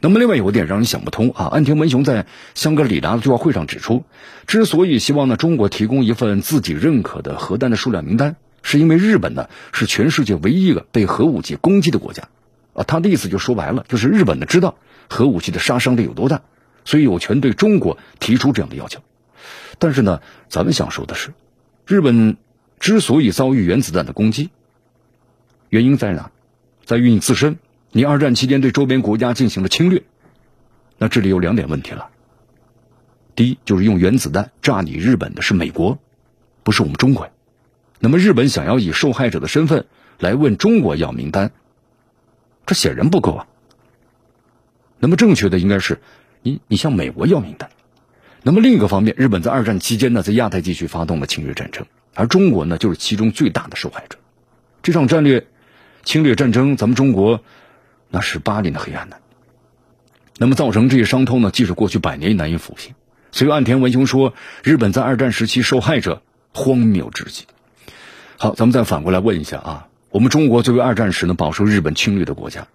[0.00, 4.04] 那么另外有一点让人想不通啊，安田文雄在香格里拉的对话会上指出，
[4.46, 12.28] 之所以希望呢中国提供一份自己认可的核弹的数量名单，是因为日本呢是全世界唯一一个被核武器攻击的国家
[12.72, 12.82] 啊。
[12.84, 14.76] 他的意思就说白了，就是日本呢知道
[15.08, 16.42] 核武器的杀伤力有多大。
[16.84, 19.00] 所以有权对中国提出这样的要求，
[19.78, 21.32] 但是呢，咱们想说的是，
[21.86, 22.36] 日本
[22.78, 24.50] 之所以遭遇原子弹的攻击，
[25.70, 26.30] 原因在哪？
[26.84, 27.58] 在于你自身，
[27.90, 30.02] 你二战期间对周边国家进行了侵略。
[30.98, 32.10] 那这里有两点问题了。
[33.34, 35.98] 第一，就是用原子弹炸你日本的是美国，
[36.62, 37.30] 不是我们中国。
[37.98, 39.86] 那么日本想要以受害者的身份
[40.18, 41.50] 来问中国要名单，
[42.66, 43.46] 这显然不够啊。
[44.98, 46.00] 那么正确的应该是。
[46.44, 47.70] 你你向美国要名单，
[48.42, 54.18] 那么另一个方面，日本在二战期间呢，在亚太地区发动了侵略战争，而中国呢，就是其中最大的受害者。
[54.82, 55.46] 这场战略
[56.02, 57.40] 侵略战争，咱们中国
[58.10, 59.16] 那是八年的黑暗呢。
[60.36, 62.94] 那么造成这些伤痛呢，即使过去百年也难以抚平。
[63.32, 66.20] 所以岸田文雄说，日本在二战时期受害者，
[66.52, 67.46] 荒谬至极。
[68.36, 72.68] 好，咱们再反过来问一下啊，我们中国作为二战时呢饱受日本侵略的国家。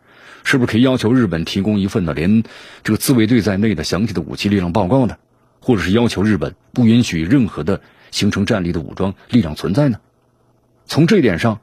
[0.49, 2.41] 是不是可以要求日本提供一份呢，连
[2.83, 5.15] 这个自卫队在内的详细的武器力量报告呢？
[5.61, 9.99] 或者是要求日本不允许任何的形成战力的武装力量存在呢？
[10.87, 11.59] 从这一点上，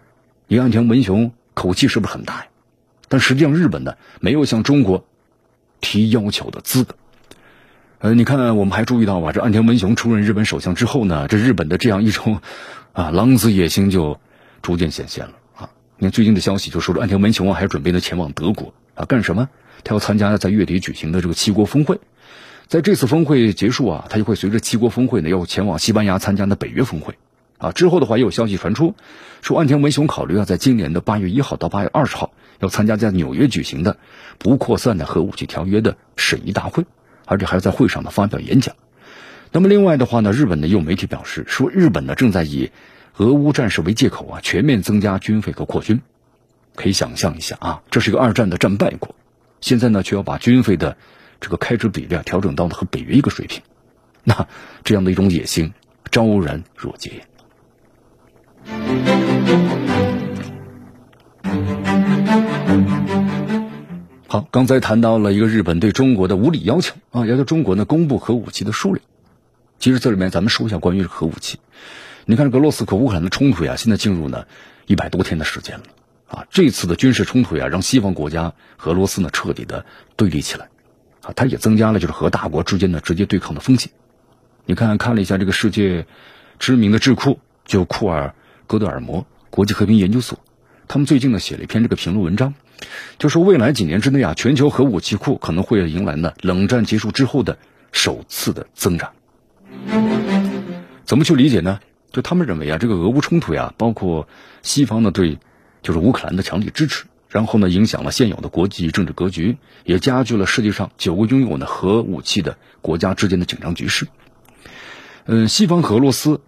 [0.46, 2.46] 你岸田文雄口气是不是很大呀？
[3.08, 5.04] 但实际上，日本呢没有向中国
[5.80, 6.94] 提要求的资格。
[7.98, 12.40] 呃，你看，我们还注意到吧，这岸田文雄出任日本首相之后呢，这日本的这样一种
[12.92, 14.20] 啊狼子野心就
[14.62, 15.32] 逐渐显现了。
[15.98, 19.48] 你看最近的消息就说了，岸田文雄啊还准备呢前往德国啊干什么？
[19.82, 22.00] 他要参加在月底举行的这个七国峰会，
[22.66, 27.14] 在这次峰会结束啊，他就会随着七国峰会呢要前往西班牙参加的北约峰会
[27.56, 27.72] 啊。
[27.72, 28.94] 之后的话也有消息传出，
[29.40, 33.96] 说岸田文雄考虑啊在今年的八月一号到八月二十号要参加在纽约举行的
[34.36, 36.84] 不扩散的核武器条约的审议大会，
[37.24, 38.76] 而且还要在会上呢发表演讲。
[39.50, 42.70] 那么另外的话呢，日本的有媒体表示说，日本呢正在以。
[43.18, 46.00] 俄乌战事为借口啊，全面增加军费和扩军。
[46.74, 49.14] 可以想象一下啊，这是一个二战的战败国，
[49.62, 50.98] 现在呢却要把军费的
[51.40, 53.62] 这个开支比例啊调整到了和北约一个水平，
[54.24, 54.46] 那
[54.84, 55.72] 这样的一种野心
[56.10, 57.22] 昭然若揭。
[64.28, 69.02] 好，刚才谈到了一个日本对中国的无理要求啊，要求中国呢公布核武器的数量。
[69.78, 71.58] 其实这里面咱们说一下关于核武器，
[72.28, 74.46] 你看，俄罗斯和乌克兰的冲突呀，现在进入呢
[74.86, 75.84] 一百多天的时间了
[76.26, 76.44] 啊。
[76.50, 79.86] 这次的军事冲突呀，让西方国家和俄罗斯呢彻底的
[80.16, 80.68] 对立起来
[81.22, 83.92] 啊，它也增加了就是和大国之间的直接对抗的风险。
[84.64, 86.04] 你看看了一下这个世界
[86.58, 88.34] 知名的智库，就库尔
[88.66, 90.40] 戈德尔摩国际和平研究所，
[90.88, 92.54] 他们最近呢写了一篇这个评论文章。
[93.18, 97.56] 就说未来几年之内啊，全球核武器库可能会迎来呢冷战结束之后的
[97.92, 99.12] 首次的增长。
[101.04, 101.78] 怎么去理解呢？
[102.16, 104.26] 就他们认为啊，这个俄乌冲突呀，包括
[104.62, 105.38] 西方呢对
[105.82, 114.08] 就是乌克兰的强力支持，然后呢影响了现有的国际政治格局，也加剧了世界上九个拥有呢核武器的国家之间的紧张局势。
[115.26, 116.40] 嗯，西方和俄罗斯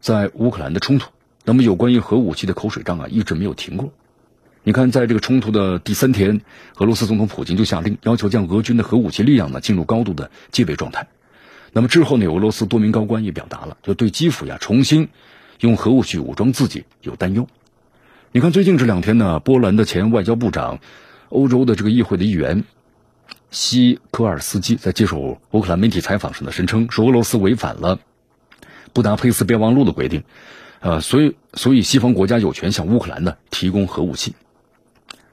[0.00, 1.10] 在乌克兰的冲突，
[1.44, 3.92] 那么有关于核武器的口水仗啊，一直没有停过。
[4.62, 6.40] 你看，在这个冲突的第三天，
[6.78, 11.08] 俄罗斯总统普京就下令要求将俄军的核武器力量呢进入高度的戒备状态。
[11.72, 15.08] 那么之后呢，俄罗斯多名高官也表达了，就对基辅呀重新
[15.60, 17.46] 用核武器武装自己有担忧。
[18.32, 20.80] 你看，最近这两天呢，波兰的前外交部长、
[21.28, 22.64] 欧洲的这个议会的议员
[23.50, 27.98] 西科尔斯基在接受乌克兰媒体采访时呢，声称说俄罗斯违反了
[28.92, 30.22] 布达佩斯备忘录的规定，
[30.80, 34.34] 呃，所以所以西方国家有权向乌克兰呢提供核武器。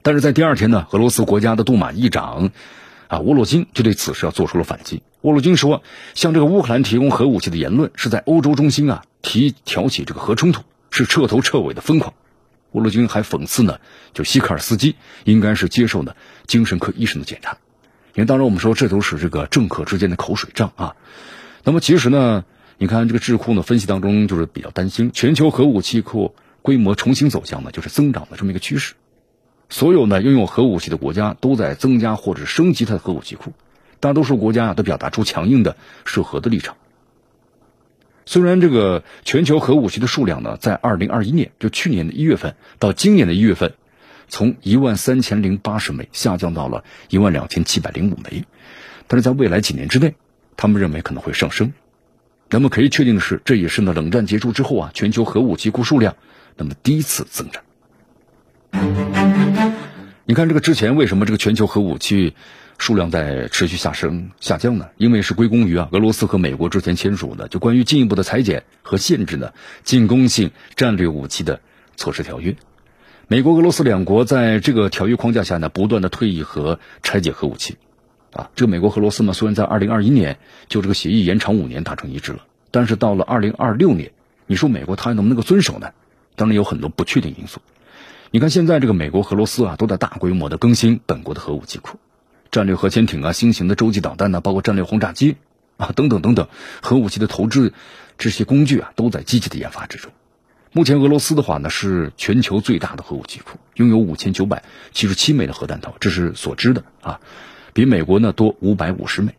[0.01, 2.51] 但是在第二天呢，俄罗斯国家的杜马议长
[3.07, 5.03] 啊沃洛金就对此事要做出了反击。
[5.27, 12.13] 沃洛金说，向这个乌克兰提供核武器的言论是在欧洲中心啊提挑起这个核冲突，是彻头彻尾的疯狂。
[12.71, 13.81] 沃洛金还讽刺呢，
[14.13, 17.57] 就西克尔斯基应该是接受呢精神科医生的检查。
[18.13, 20.95] 因为当然我们说这都是这个政客之间的口水仗啊。
[21.65, 22.45] 那么其实呢，
[22.77, 28.93] 你看这个智库呢分析当中就是比较担心全球核武器库规模重新走向呢就是增长的这么一个趋势。
[29.67, 33.51] 所有呢拥有核武器的国家都在增加或者升级它的核武器库，
[33.99, 36.77] 大多数国家啊都表达出强硬的涉核的立场。
[38.25, 43.73] 虽然这个全球核武器的数量呢，在二零二一年就去年的一月份到今年的一月份，
[44.27, 48.43] 从一万三千零八十枚下降到了一万两千七百零五枚，
[49.07, 50.15] 但是在未来几年之内，
[50.57, 51.71] 他们认为可能会上升。
[52.49, 56.17] 那么可以确定的是，这也是呢冷战结束之后啊，全球核武器库数量
[56.57, 57.63] 那么第一次增长。
[60.29, 62.35] 你看这个之前为什么这个全球核武器
[62.77, 64.89] 数量在持续下升下降呢？
[64.97, 69.53] 因为是归功于啊俄罗斯和美国之前签署的就关于进一步的裁减和限制呢
[69.85, 71.61] 进攻性战略武器的
[71.95, 72.57] 措施条约。
[73.29, 77.77] 美国俄罗斯两国在这个条约框架下呢不断的退役和拆解核武器。
[78.33, 82.39] 啊，这个美国俄罗斯呢虽然在二零二一年就这个协议延长五年达成一致了，
[82.71, 84.11] 但是到了二零二六年，
[84.45, 85.93] 你说美国他还能不能够遵守呢？
[86.35, 87.61] 当然有很多不确定因素。
[88.29, 91.97] 你看，现在这个美国、俄罗斯啊，都在大规模的更新本国的核武器库，
[92.51, 95.37] 战略核潜艇啊、新型的洲际导弹呢，包括战略轰炸机
[95.77, 96.49] 啊等等等等，
[96.81, 97.71] 核武器的投掷
[98.17, 100.11] 这些工具啊，都在积极的研发之中。
[100.73, 107.21] 目前，俄罗斯的话呢，是全球最大的核武器库，拥有五千九百七十七枚的核弹头，这是所知的啊，
[107.71, 109.35] 比美国呢多五百五十枚。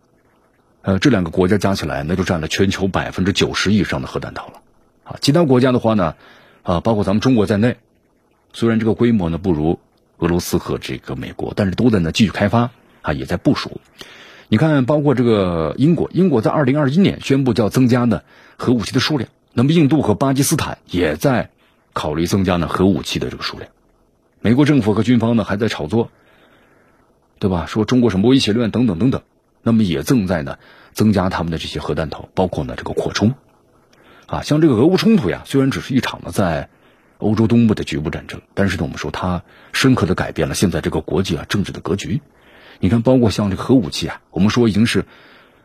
[0.80, 4.62] 呃，这两个国家加起来，那就占了全球百分之九十以上的核弹头了
[5.04, 5.16] 啊。
[5.20, 6.14] 其他国家的话呢，
[6.62, 7.76] 啊，包括咱们中国在内。
[8.58, 9.78] 虽然这个规模呢不如
[10.16, 13.80] 俄罗斯和这个美国，但是都在呢继续开发啊，也在部署。
[14.48, 18.22] 你看，包括这个英国，英国在二零二一年宣布要增加呢
[18.56, 19.30] 核武器的数量。
[19.52, 21.50] 那么印度和巴基斯坦也在
[21.92, 23.70] 考虑增加呢核武器的这个数量。
[24.40, 26.10] 美国政府和军方呢还在炒作，
[27.38, 27.66] 对吧？
[27.66, 29.22] 说中国什么威胁论等等等等。
[29.62, 30.58] 那么也正在呢
[30.94, 33.36] 增加他们的这些核弹头，包括呢这个扩充。
[34.26, 36.70] 啊，像这个俄乌冲突呀，虽然只是一场呢在。
[37.18, 42.20] 欧洲东部的局部战争，但是呢，我们说它深刻的改变了现在这个国际啊政治的格局。
[42.80, 45.04] 你看，包括像这个核武器啊，我们说已经是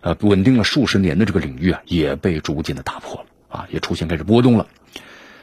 [0.01, 4.65] 呃稳定了数十年的这个领域啊，也被逐渐的打破了啊，也出现开始波动了。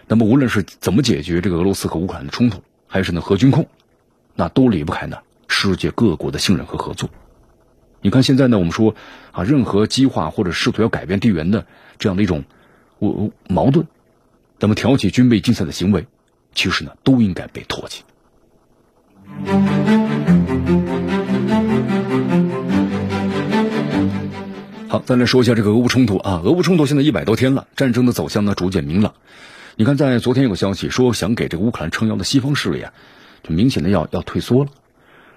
[0.08, 3.68] 那么，无论是怎么解决这个俄罗斯和乌克兰的冲突，还是呢核军控，
[4.34, 7.08] 那都离不开呢世界各国的信任和合作。
[8.00, 8.96] 你看现在呢，我们说
[9.30, 11.66] 啊，任何激化或者试图要改变地缘的
[12.00, 12.42] 这样的一种
[12.98, 13.86] 我矛盾。
[14.60, 16.06] 那么挑起军备竞赛的行为，
[16.54, 18.04] 其实呢都应该被唾弃。
[24.88, 29.14] 好，再来说一下这个俄乌冲突啊，俄乌冲突现在一百多天了，战争的走向呢逐渐明朗。
[29.76, 32.92] 你看，在昨天有个消息说，想给这个乌克兰撑腰的西方势力啊，
[33.42, 34.70] 就明显的要要退缩了。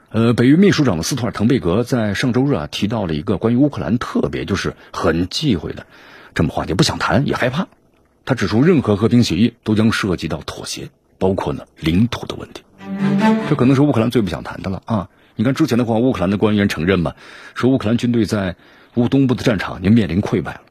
[0.09, 5.86] 呃，北约秘书长的斯托尔滕贝格在上周日啊提到了一个关于乌克兰特别就是很忌讳的
[6.36, 7.67] 这么话题，不想谈也害怕。
[8.25, 12.63] 他指出，任何和平协议都将涉及到妥协，包括呢领土的问题。
[13.49, 15.09] 这可能是乌克兰最不想谈的了啊！
[15.36, 17.15] 你看之前的话，乌克兰的官员承认嘛，
[17.53, 18.55] 说乌克兰军队在
[18.95, 20.62] 乌东部的战场已经面临溃败了。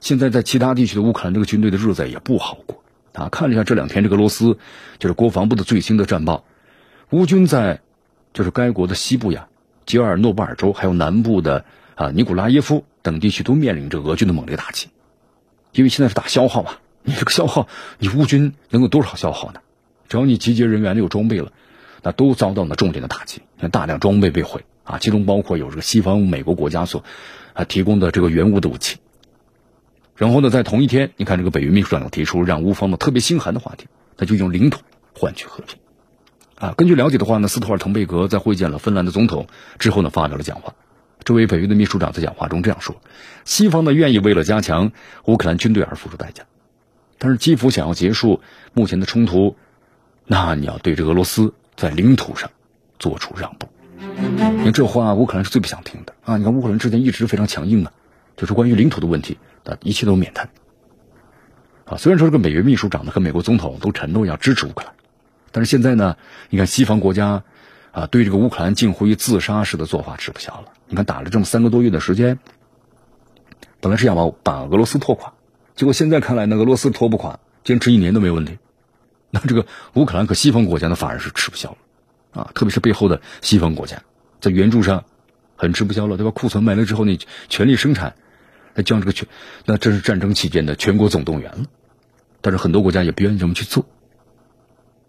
[0.00, 2.82] 现在在其他地区的乌克兰这个军队的日子也不好过
[3.14, 3.28] 啊！
[3.28, 4.58] 看了一下这两天这个俄罗斯
[4.98, 6.44] 就是国防部的最新的战报，
[7.10, 7.80] 乌军在
[8.32, 9.48] 就是该国的西部呀、
[9.86, 11.64] 吉尔诺布尔州还有南部的
[11.96, 14.88] 啊尼古拉耶夫等地区都面临着俄军的猛烈打击，
[15.72, 19.60] 因为现在是打消耗嘛， 你这个消耗，你乌军能有多少消耗呢？
[20.08, 21.52] 只要你集结人员有装备了，
[22.02, 27.04] 那都遭到了重点的打击，像大量装备被毁啊，其中包括有这个西方美国国家所
[27.52, 28.98] 啊提供的这个原物的武器。
[30.16, 34.80] 然后呢，在同一天，你看这个北约秘书长提出让乌方的特别心寒的话题，他就用领土
[35.14, 35.78] 换取和平。
[36.56, 39.46] 啊，根据了解的话呢，斯托尔滕贝格在会见了芬兰的总统
[39.78, 40.74] 之后呢，发表了讲话。
[41.28, 42.96] 这位北约的秘书长在讲话中这样说
[43.44, 44.92] ：“西方呢愿意为了加强
[45.26, 46.44] 乌克兰军队而付出代价，
[47.18, 48.40] 但是基辅想要结束
[48.72, 49.54] 目前的冲突，
[50.24, 52.50] 那你要对这俄罗斯在领土上
[52.98, 53.68] 做出让步。”
[54.00, 56.38] 你看这话，乌克兰是最不想听的啊！
[56.38, 57.92] 你看乌克兰之前一直非常强硬啊，
[58.34, 59.36] 就是关于领土的问题。
[59.82, 60.48] 一切都免谈
[61.84, 61.98] 啊！
[61.98, 64.94] 虽然说这个美国秘书长呢和美国总统都承诺要支持乌克兰，
[65.52, 66.16] 但是现在呢，
[66.48, 67.42] 你看西方国家
[67.92, 70.72] 啊对这个乌克兰近乎于自杀式的做法吃不消了。
[70.88, 72.38] 你看打了这么三个多月的时间，
[73.80, 75.34] 本来是想把把俄罗斯拖垮，
[75.76, 78.58] 结果现在看来呢，俄罗斯拖不垮，坚持一年都没问题。
[79.30, 82.50] 那这个乌克兰和西方国家呢反而是吃不消了啊！
[82.54, 84.02] 特别是背后的西方国家
[84.40, 85.04] 在援助上
[85.54, 86.30] 很吃不消了，对吧？
[86.30, 88.14] 库存没了之后，你全力生产。
[88.74, 89.28] 那将这个全，
[89.66, 91.64] 那这是战争期间的全国总动员了，
[92.40, 93.84] 但是很多国家也不愿意这么去做。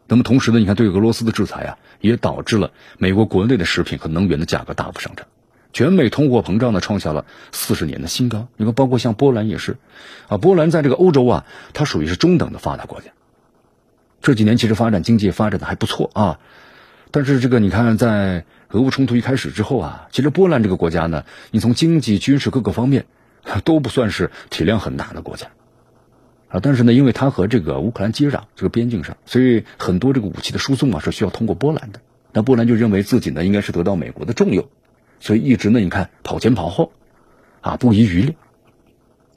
[0.07, 5.27] 那么同时呢，你看对俄罗斯的制裁啊，也导致了美国国内的食品和能源的价格大幅上涨，
[5.73, 8.47] 全美通货膨胀呢创下了四十年的新高。
[8.57, 9.77] 你看，包括像波兰也是，
[10.27, 13.11] 啊，波兰在这个欧洲啊，它属于是中等的发达国家，
[14.21, 16.39] 这几年其实发展经济发展的还不错啊，
[17.11, 23.05] 但是这个你看在俄乌冲突一开始之后啊，其实波兰这个国家呢，你从经济、军事各个方面。
[23.63, 25.47] 都不算是体量很大的国家，
[26.49, 32.01] 啊，但是呢，因为它和这个乌克兰接壤，这个边境上，所以很多这个武器的输送啊是需要通过波兰的。
[32.31, 34.67] 那波兰就认为自己呢应该是得到美国的重用，
[35.19, 36.91] 所以一直呢你看跑前跑后，
[37.61, 38.35] 啊不遗余力。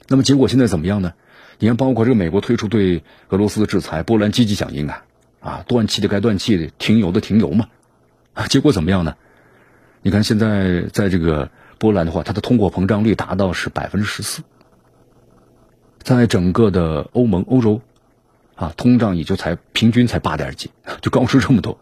[0.07, 1.13] 那么结果现在怎么样呢？
[1.59, 5.03] 你看，包括这个美国推出对俄罗斯的制裁，波兰积极响应啊，
[5.39, 7.67] 啊断气的该断气的，停油的停油嘛，
[8.33, 9.15] 啊结果怎么样呢？
[10.01, 11.49] 你看现在在这个。
[11.79, 14.41] 波兰的话，它的通货膨胀率达到是百分之十四，
[16.01, 17.81] 在整个的欧盟、欧洲，
[18.55, 21.77] 啊，通胀也就才平均才八点几，就高出这么多。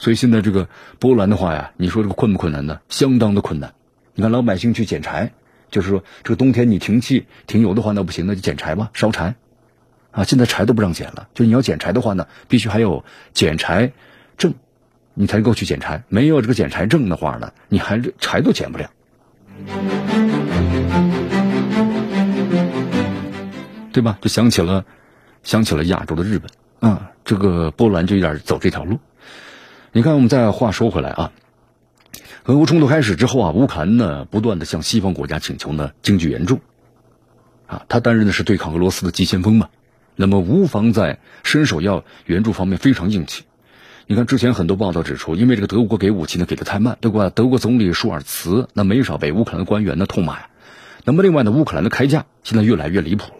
[0.00, 0.66] 所以现在这个
[0.98, 2.80] 波兰的话呀，你说这个困不困难呢？
[2.88, 3.74] 相当的困难。
[4.14, 5.32] 你看老百姓去捡柴，
[5.70, 9.34] 就是说这个冬天你停气停油的话，那不行，那就捡柴吧，烧柴。
[10.10, 13.92] 啊，现在柴都不让捡了，就你要捡柴的话呢，必须还有捡柴
[14.38, 14.54] 证，
[15.12, 16.02] 你才能够去捡柴。
[16.08, 18.90] 没有这个捡柴证的话呢，你还柴都捡不了。
[23.92, 24.18] 对吧？
[24.22, 24.86] 就想起了，
[25.42, 28.98] 想起了亚洲的日本啊，这个波兰就有点走这条路。
[29.92, 31.32] 你看，我们再话说回来啊，
[32.44, 36.60] 俄乌冲突开始之后啊，乌克兰呢不断的向西方国家请求呢经济援助，
[37.66, 39.68] 啊，他担任的是对抗俄罗斯的急先锋嘛。
[40.14, 43.42] 那么乌方在伸手要援助方面非常硬气。
[44.06, 47.28] 你看，之前很多报道指出，因为这个德国给武器呢给的太慢，对吧？
[47.28, 50.50] 德国总理舒尔茨那没少被乌克兰官员呢痛骂呀。
[51.04, 53.39] 那么另外呢，乌克兰的开价现在越来越离谱了。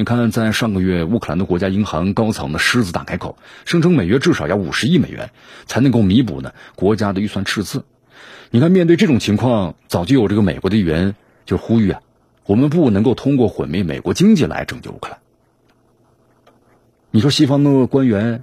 [0.00, 3.36] 你看，在上个月，乌克兰的国家银行高层的狮子大开口，
[3.66, 5.28] 声称每月至少要五十亿美元
[5.66, 7.84] 才能够弥补呢国家的预算赤字。
[8.48, 12.00] 你看，面对这种情况，早就有这个美国的议员就呼吁啊，
[12.46, 15.18] 我们不能够通过毁灭美国经济来拯救乌克兰。
[17.10, 18.42] 你说西方的官员？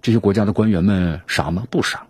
[0.00, 1.64] 这些国家的官员们傻吗？
[1.68, 2.06] 不傻。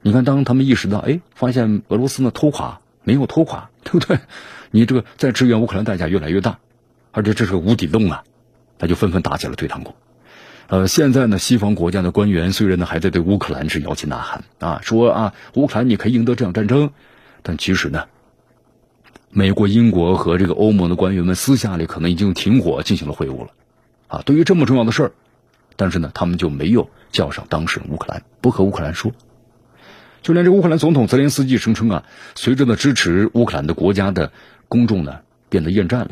[0.00, 4.20] 你看，当他们意识到，哎，发现俄罗斯呢拖垮没有拖垮，对不对？
[4.70, 6.60] 你这个在支援乌克兰代价越来越大，
[7.16, 8.24] 而且这是个无底洞啊，
[8.78, 9.94] 他就纷纷打起了退堂鼓。
[10.66, 16.90] 呃，现在呢，西方国家的官员虽然呢还在对乌克兰是摇旗呐喊啊，说啊，乌克兰你可以赢得这场战争，
[17.42, 18.04] 但其实呢，
[19.30, 23.52] 美国、英国和这个欧盟的官员们私下里可能已经停火进行了会晤了。
[24.08, 25.12] 啊，对于这么重要的事儿，
[25.76, 26.90] 但是呢，他们就没有。
[27.12, 29.10] 叫上当事人乌克兰，不和乌克兰说。
[30.20, 32.04] 就连这乌克兰总统泽连斯基声称啊，
[32.34, 34.32] 随着呢支持乌克兰的国家的
[34.68, 36.10] 公众呢变得厌战了，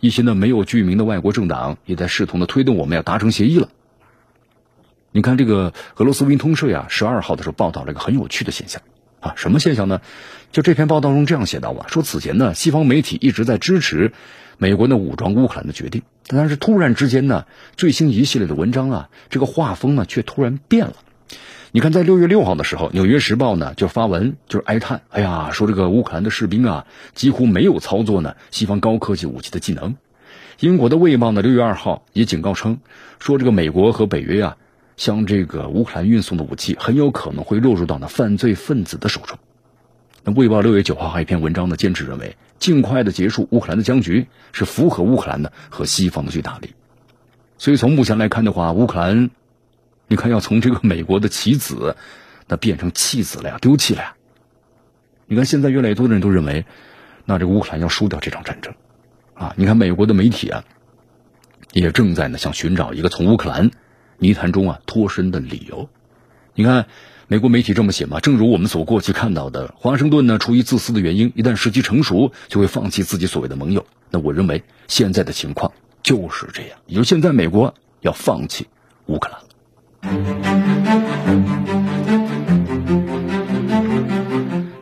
[0.00, 3.68] 一些呢没有具名的外国政党也在试图呢推动我们要达成协议了。
[5.12, 8.82] 你看这个俄罗斯运通社呀，十二号的时候报道了一个很有趣的现象
[9.20, 10.00] 啊，什么现象呢？
[10.52, 14.12] 就这篇报道中这样写到啊，说此前呢西方媒体一直在支持
[14.56, 16.02] 美国呢武装乌克兰的决定。
[16.26, 17.46] 但是突然之间呢，
[17.76, 20.94] 最新一系列的文章啊，这个画风呢却突然变了。
[21.72, 29.94] 你看，在六月六号的时候，《纽约时报》呢就发文，就是哀叹，哎呀，说这个乌克兰的士兵啊，几乎没有操作呢西方高科技武器的技能。
[30.58, 32.80] 英国的《卫报》呢六月二号也警告称，
[33.20, 34.56] 说这个美国和北约啊，
[34.96, 39.38] 向这个乌克兰运送的武器很有可能会落入到那犯罪分子的手中。
[40.24, 46.70] 那《卫报》六月九号还有一篇文章呢，坚持认为，尽快的结束乌克兰的僵局是符合乌克兰的和西方的最大利。
[47.58, 49.30] 所以从目前来看的话，乌克兰。
[50.10, 51.94] 你看，要从这个美国的棋子，
[52.48, 54.16] 那变成弃子了呀，丢弃了呀。
[55.26, 56.66] 你看，现在越来越多的人都认为，
[57.26, 58.74] 那这个乌克兰要输掉这场战争，
[59.34, 60.64] 啊，你看美国的媒体啊，
[61.72, 63.70] 也正在呢想寻找一个从乌克兰
[64.18, 65.88] 泥潭中啊脱身的理由。
[66.56, 66.86] 你看，
[67.28, 73.86] 美国媒体这么写嘛，正如我们所过去看到的，华盛顿呢出于自私的原因，一旦时机成熟，就会放弃自己所谓的盟友。
[74.10, 75.70] 那我认为现在的情况
[76.02, 78.66] 就是这样，也就现在美国要放弃
[79.06, 79.38] 乌克兰。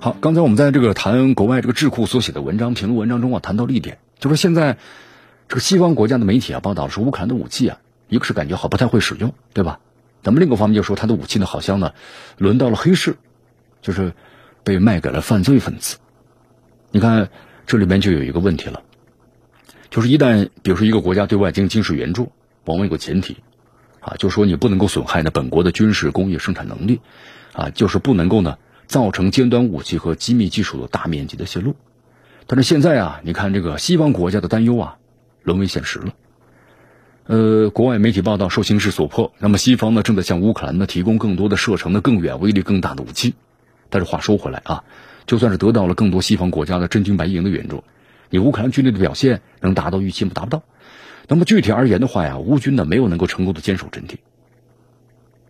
[0.01, 4.79] 好，刚才我们在这个谈国外这个智库所写的文章评论文章中啊，谈到了一点，就是现在
[5.49, 9.81] 这个西方国家的媒体啊报道说乌克兰的武器啊，一个是感觉好不太会使用，对吧？
[10.23, 11.93] 咱们另一个方面就说他的武器呢，好像呢
[12.37, 13.17] 轮到了黑市，
[13.83, 14.13] 就是
[14.63, 15.99] 被卖给了犯罪分子。
[16.91, 17.29] 你看
[17.67, 18.83] 这里面就有一个问题了，
[19.91, 22.33] 就是一旦比如说一个国家对外进行军事援助，
[22.65, 23.37] 往往有个前提。
[24.01, 27.01] 啊，就说你不能够损害呢本国的军事工业生产能力，
[27.53, 31.75] 啊，就是不能够呢造成尖端武器和机密技术的大面积的泄露。
[32.47, 34.97] 但是现在啊，你看这个西方国家的担忧啊，
[35.43, 36.15] 沦为现实了。
[37.27, 43.35] 呃，国外媒体报道，受形势所迫，那么西方呢正在向乌克兰呢提供更多的射程的更远、威力更大的武器。
[43.91, 44.85] 但是话说回来啊，
[45.27, 47.85] 就算是得到了更多西方国家的真金白银的援助，
[48.31, 50.31] 你乌克兰军队的表现能达到预期吗？
[50.35, 50.63] 达不到。
[51.29, 54.19] 那么具体而言的话呀，乌军呢没有能够成功的坚守阵地，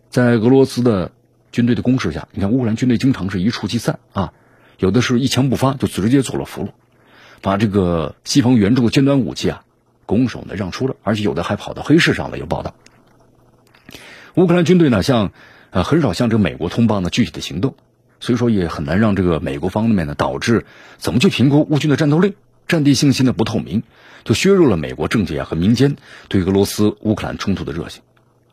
[0.09, 1.13] 在俄罗斯的
[1.53, 4.33] 军队的攻势下，你看乌克兰军队经常是一触即散啊，
[4.77, 6.69] 有的是一枪不发就直接走了俘虏，
[7.41, 9.63] 把这个西方援助的尖端武器啊
[10.05, 12.37] 拱手呢让出了，而且有的还跑到黑市上了。
[12.37, 12.75] 有报道，
[14.35, 15.31] 乌克兰军队呢向
[15.69, 17.75] 呃很少向这个美国通报呢具体的行动，
[18.19, 20.65] 所以说也很难让这个美国方面呢导致
[20.97, 22.35] 怎么去评估乌军的战斗力。
[22.69, 23.81] 战地信息呢不透明，
[24.23, 25.97] 就削弱了美国政界啊和民间
[26.27, 28.03] 对俄罗斯乌克兰冲突的热情，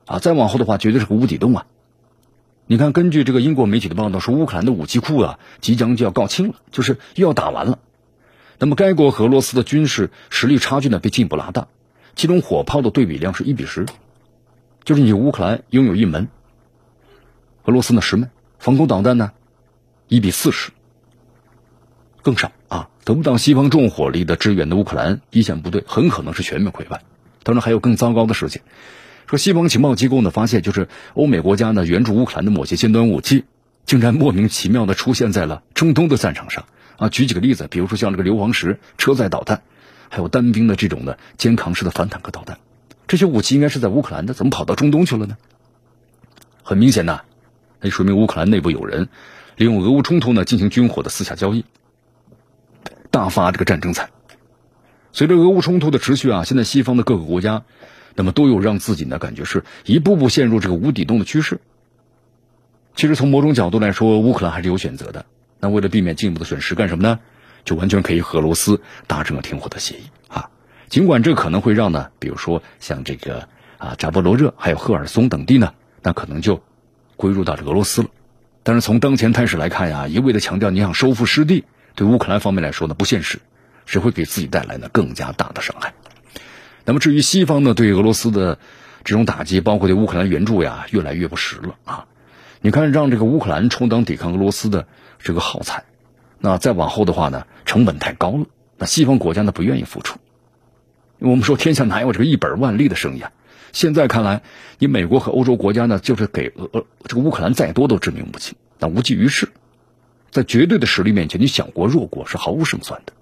[0.07, 1.67] 啊，再往后的话绝对是个无底洞啊！
[2.67, 7.79] 你看，根据这个英国媒体的报道说，乌克兰的武器库啊即将就要告罄了，就是又要打完了。
[8.59, 11.69] 那么，该国和俄罗斯的军事实力差距呢被进一步拉大，
[12.15, 13.85] 其中火炮的对比量是一比十，
[14.83, 16.29] 就是你乌克兰拥有一门，
[17.65, 19.33] 俄罗斯呢十门，防空导弹呢
[20.09, 20.73] 一比四十。
[22.23, 22.51] 更少，
[23.07, 27.03] 得不到西方重火力的支援的乌克兰一线部队很可能是全面溃败。
[27.45, 28.63] 当然，还有更糟糕的事情，
[29.29, 33.45] 说西方情报机构呢发现，就是欧美国家呢援助乌克兰的某些尖端武器，
[33.85, 36.65] 竟然莫名其妙的出现在了中东的战场上
[36.97, 37.09] 啊。
[37.09, 39.63] 举几个例子，比如说像这个硫磺石车载导弹，
[40.09, 42.59] 还有单兵的这种的肩扛式的反坦克导弹，
[43.07, 45.37] 这些武器应该是在乌克兰的，怎么跑到中东去了呢？
[46.65, 47.21] 很明显呐，
[47.81, 49.09] 那说明乌克兰内部有人
[49.55, 51.65] 利用俄乌冲突呢进行军火的私下交易。
[53.17, 54.11] 大发这个战争财。
[55.11, 57.63] 随着俄乌冲突的持续啊，现在西方的各个国家，
[58.15, 61.59] 那么都有让自己呢感觉是一步步陷入这个无底洞的趋势。
[62.95, 65.25] 其实从某种角度来说，乌克兰还是有选择的。
[65.61, 67.19] 那为了避免进一步的损失，干什么呢？
[67.65, 70.51] 就完全可以和俄罗斯达成了停火的协议啊。
[70.91, 73.49] 尽管这可能会让呢，比如说像这个
[73.79, 76.63] 啊扎波罗热还有赫尔松等地呢，那可能就
[77.17, 78.09] 归入到这俄罗斯了。
[78.63, 81.65] 但是从当前态势来看呀，一味的强调你想收复失地。
[81.97, 83.41] 对乌克兰方面来说呢，不现实，
[83.87, 85.95] 只会给自己带来呢更加大的伤害。
[86.85, 88.59] 那么至于西方呢，对俄罗斯的
[89.03, 92.07] 这种打击，包括对乌克兰援助呀，越来越不实了啊！
[92.61, 94.87] 你看，让这个乌克兰充当抵抗俄罗斯的
[95.19, 95.85] 这个耗材，
[96.39, 100.19] 那再往后的话呢，成本太高了，那西方国家呢不愿意付出。
[101.19, 103.33] 我们说天下哪有这个一本万利的生意啊？
[103.73, 104.43] 现在看来，
[104.79, 109.49] 你美国和欧洲国家呢，就是给俄这个乌克兰再多都致命武器，那无济于事。
[110.37, 113.15] 在绝对的实力面前，你小国弱国是毫无胜算的。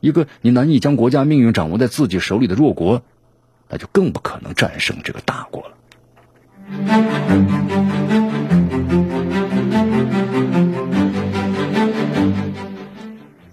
[0.00, 3.02] 一个你难以将国家命运掌握在自己手里的弱国，
[3.68, 5.74] 那就更不可能战胜这个大国了。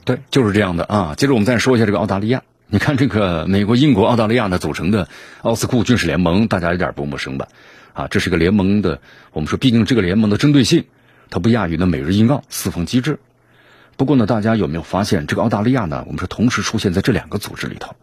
[0.05, 1.15] 对，就是这样的啊。
[1.17, 2.43] 接着我们再说一下这个澳大利亚。
[2.67, 5.09] 你看，这个美国、英国、澳大利亚呢组成的
[5.41, 7.49] 奥斯库军事联盟，大家有点不陌生吧？
[7.91, 9.01] 啊，这是个联盟的。
[9.33, 10.85] 我们说，毕竟这个联盟的针对性。
[11.29, 13.19] 它不亚于呢美日英澳四方机制，
[13.95, 16.03] 不过呢，大家有没有发现这个澳大利亚呢？
[16.07, 17.95] 我们是同时出现在这两个组织里头，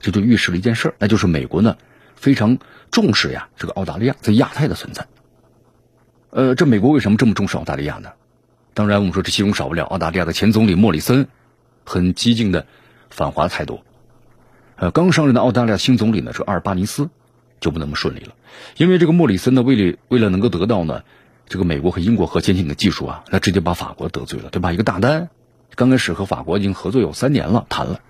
[0.00, 1.76] 这就预示了一件事，那就是美国呢
[2.16, 2.58] 非常
[2.90, 5.06] 重视呀这个澳大利亚在亚太的存在。
[6.30, 8.10] 呃，这美国为什么这么重视澳大利亚呢？
[8.74, 11.28] 当然，我们说这其中少不了澳大利亚的前总理莫里森
[11.84, 12.66] 很激进的
[13.10, 13.82] 反华态度。
[14.76, 17.10] 呃，刚上任的澳大利亚新总理呢是阿尔巴尼斯，
[17.60, 18.34] 就不那么顺利了，
[18.78, 21.02] 因为这个莫里森呢，为了为了能够得到呢
[21.52, 24.72] 这个美国和英国核潜艇的技术啊，那直接把法国得罪了，对吧？
[24.72, 25.28] 一个大单，
[25.74, 28.00] 刚开始和法国已经合作有三年了，谈了，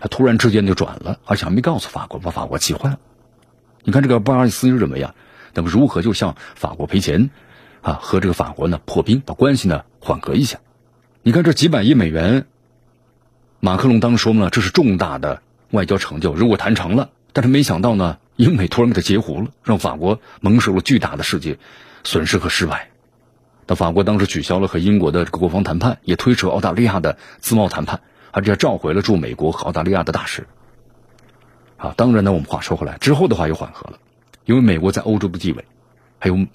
[0.00, 2.98] 他突然之间就转了，而且还没告诉法国，把法国气坏了。
[3.84, 5.14] 你看这个巴尔斯认为啊，
[5.52, 7.28] 那么如何就向法国赔钱
[7.82, 10.60] 啊，和这个法国呢破冰，把关系呢缓和一下？
[11.22, 12.46] 你看这几百亿美元，
[13.60, 15.42] 马克龙当时说了，这是重大的。
[15.72, 21.58] 外交成就如果谈成了，但是没想到呢，英美突然给他截胡了，让法国蒙受了巨大的世界
[22.04, 22.90] 损失和失败。
[23.66, 28.00] 那法国当时取消了和英国的这个国防谈判，也推迟澳大利亚的自贸谈判，
[28.32, 30.46] 而且召回了驻美国和澳大利亚的大使。
[31.76, 33.98] 啊，当然呢，我们话说回来，之后的话又缓和了，
[34.46, 35.64] 因为美国在欧洲的地位，
[36.18, 36.46] 还有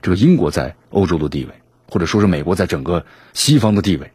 [0.00, 1.52] 这个英国在欧洲的地位，
[1.88, 4.12] 或者说是美国在整个西方的地位，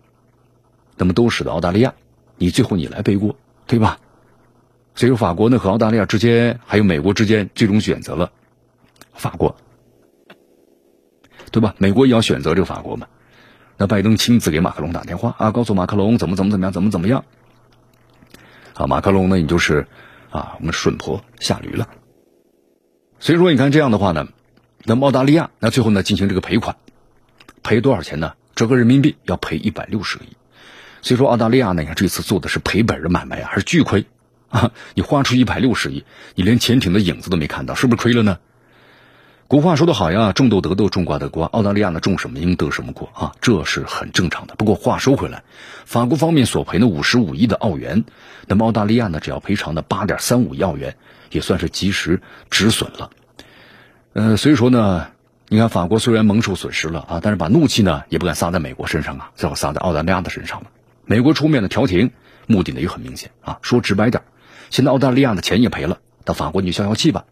[0.97, 1.93] 那么都使得澳大利亚，
[2.37, 3.35] 你最后你来背锅，
[3.67, 3.99] 对吧？
[4.95, 8.31] 所以说，法国呢和澳大利亚之间，还有美国之间，最终选择了
[9.13, 9.57] 法国，
[11.55, 11.73] 对吧？
[11.77, 13.07] 美国也要选择这个法国嘛？
[13.77, 17.23] 那拜登亲自给马克龙打电话啊，告诉马克龙怎么怎么怎么样，怎么怎么样。
[18.73, 19.87] 啊，马克龙呢，你就是
[20.31, 21.87] 啊，我们顺坡下驴了。
[23.21, 24.27] 所以说，你看这样的话呢，
[24.83, 26.75] 那澳大利亚那最后呢进行这个赔款，
[27.63, 28.33] 赔多少钱呢？
[28.53, 30.35] 折合人民币要赔一百六十个亿。
[31.01, 34.05] 所以说，澳大利亚呢，你看这次做的是赔本的买卖啊，还是巨亏。
[34.49, 36.03] 啊，你花出一百六十亿，
[36.35, 38.39] 你连潜艇的影子都没看到，是不是亏了呢？
[39.47, 41.45] 古话说得好呀，种豆得豆，种瓜得瓜。
[41.45, 44.55] 澳大利亚呢，种什么因得什么果啊，这是很正常的。
[44.55, 45.43] 不过话说回来，
[45.85, 48.05] 法国方面索赔呢五十五亿的澳元，
[48.47, 50.95] 那么澳大利亚呢只要赔偿的八点三五亿澳元，
[51.29, 53.11] 也算是及时止损了。
[54.13, 55.09] 呃，所以说呢，
[55.47, 60.71] 你看法国虽然蒙受损失了啊，但是把怒气呢也不敢撒在美国身上啊，最好撒在澳大利亚的身上了。
[61.05, 62.09] 美国出面的调停，
[62.47, 64.23] 目的呢也很明显啊，说直白点。
[64.71, 67.25] 现在澳大利亚的钱也赔了，到法国你消消气吧，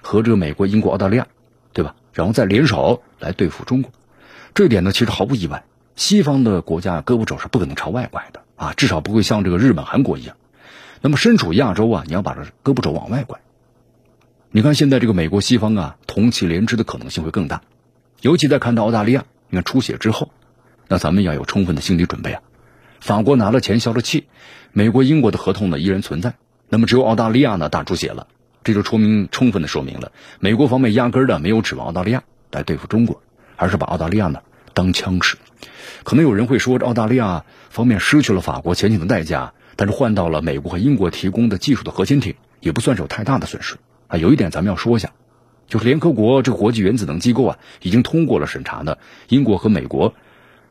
[0.00, 1.26] 和这个美国、英国、澳大利亚，
[1.72, 1.94] 对吧？
[2.12, 3.92] 然后再联手来对付中国，
[4.54, 5.64] 这一点呢其实毫不意外。
[5.94, 10.36] 西方的国家胳膊肘是不可能朝外拐的啊，至少不会像这个日本、韩国一样。
[11.00, 13.40] 那么身处亚洲啊，你要把这胳膊肘往外拐。
[14.50, 17.62] 你看现在这个美国西方啊，同气连枝的可能性会更大，
[18.20, 20.30] 尤其在看到澳大利亚你看出血之后，
[20.88, 22.42] 那咱们要有充分的心理准备啊。
[23.00, 24.26] 法国拿了钱消了气，
[24.72, 26.34] 美国、英国的合同呢依然存在。
[26.68, 28.26] 那么只有澳大利亚呢大出血了，
[28.68, 33.22] 这就说明充分的说明了美国方面压根儿的没有指望澳大利亚来对付中国，
[33.56, 34.40] 而是把澳大利亚呢
[34.74, 35.38] 当枪使。
[36.04, 44.18] 可能有人会说，这澳大利亚方面失去了法国潜艇的代价，但是换到了美国和英国提供的技术的核潜艇，也不算是有太大的损失啊。
[44.18, 45.12] 有一点咱们要说一下，
[45.66, 48.98] 就是联合国这个国际原子能机构啊，已经通过了审查的
[49.28, 50.12] 英国和美国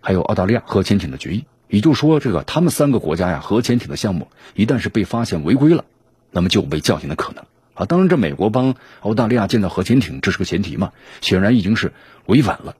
[0.02, 1.45] 还有澳大利亚核潜艇的决议。
[1.68, 5.86] 也就是说，这个他们三个国家呀，核潜艇的项目一旦是被发现违规了，
[6.30, 7.43] 那么就有被叫停的可能
[7.78, 7.86] 啊。
[7.86, 11.93] 当然，这美国帮澳大利亚建造核潜艇，这是个前提嘛，显然已经是
[12.25, 12.75] 违反了。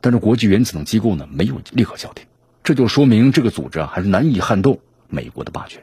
[0.00, 2.26] 但是国际原子能机构呢，没有立刻叫停，
[2.64, 5.82] 这就说明这个组织啊，还是难以撼动美国的霸权。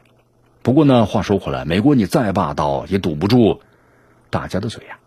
[0.62, 3.62] 不过呢，话说回来，美国你再霸道也堵不住
[4.28, 4.98] 大家的嘴呀，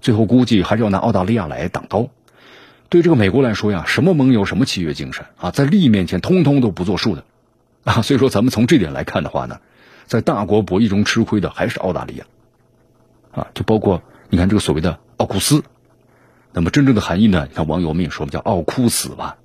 [0.00, 2.08] 最后估计还是要拿澳大利亚来挡刀。
[2.88, 7.24] 对这个美国来说呀，什么盟友，什么契约精神啊，在利益面前通通都不作数的，
[7.82, 9.58] 啊，所以说咱们从这点来看的话呢，
[10.06, 12.26] 在大国博弈中吃亏的还是澳大利亚，
[13.32, 15.64] 啊，就包括你看这个所谓的奥库斯，
[16.52, 19.36] 那么真正的含义呢，你看网友们也说我们叫奥库斯吧。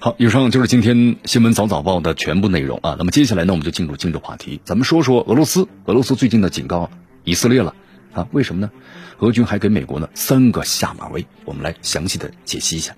[0.00, 2.96] 好，以上就是今天新闻早早报的全部内容啊。
[2.98, 5.68] 那么接下来呢，我们就进入今日话题，咱们说说俄罗斯。
[5.84, 6.90] 俄罗斯最近呢警告
[7.24, 7.74] 以色列了。
[8.12, 8.70] 啊，为什么呢？
[9.18, 12.96] 俄军还给美国呢三个下马威，我们来详细的解析一下。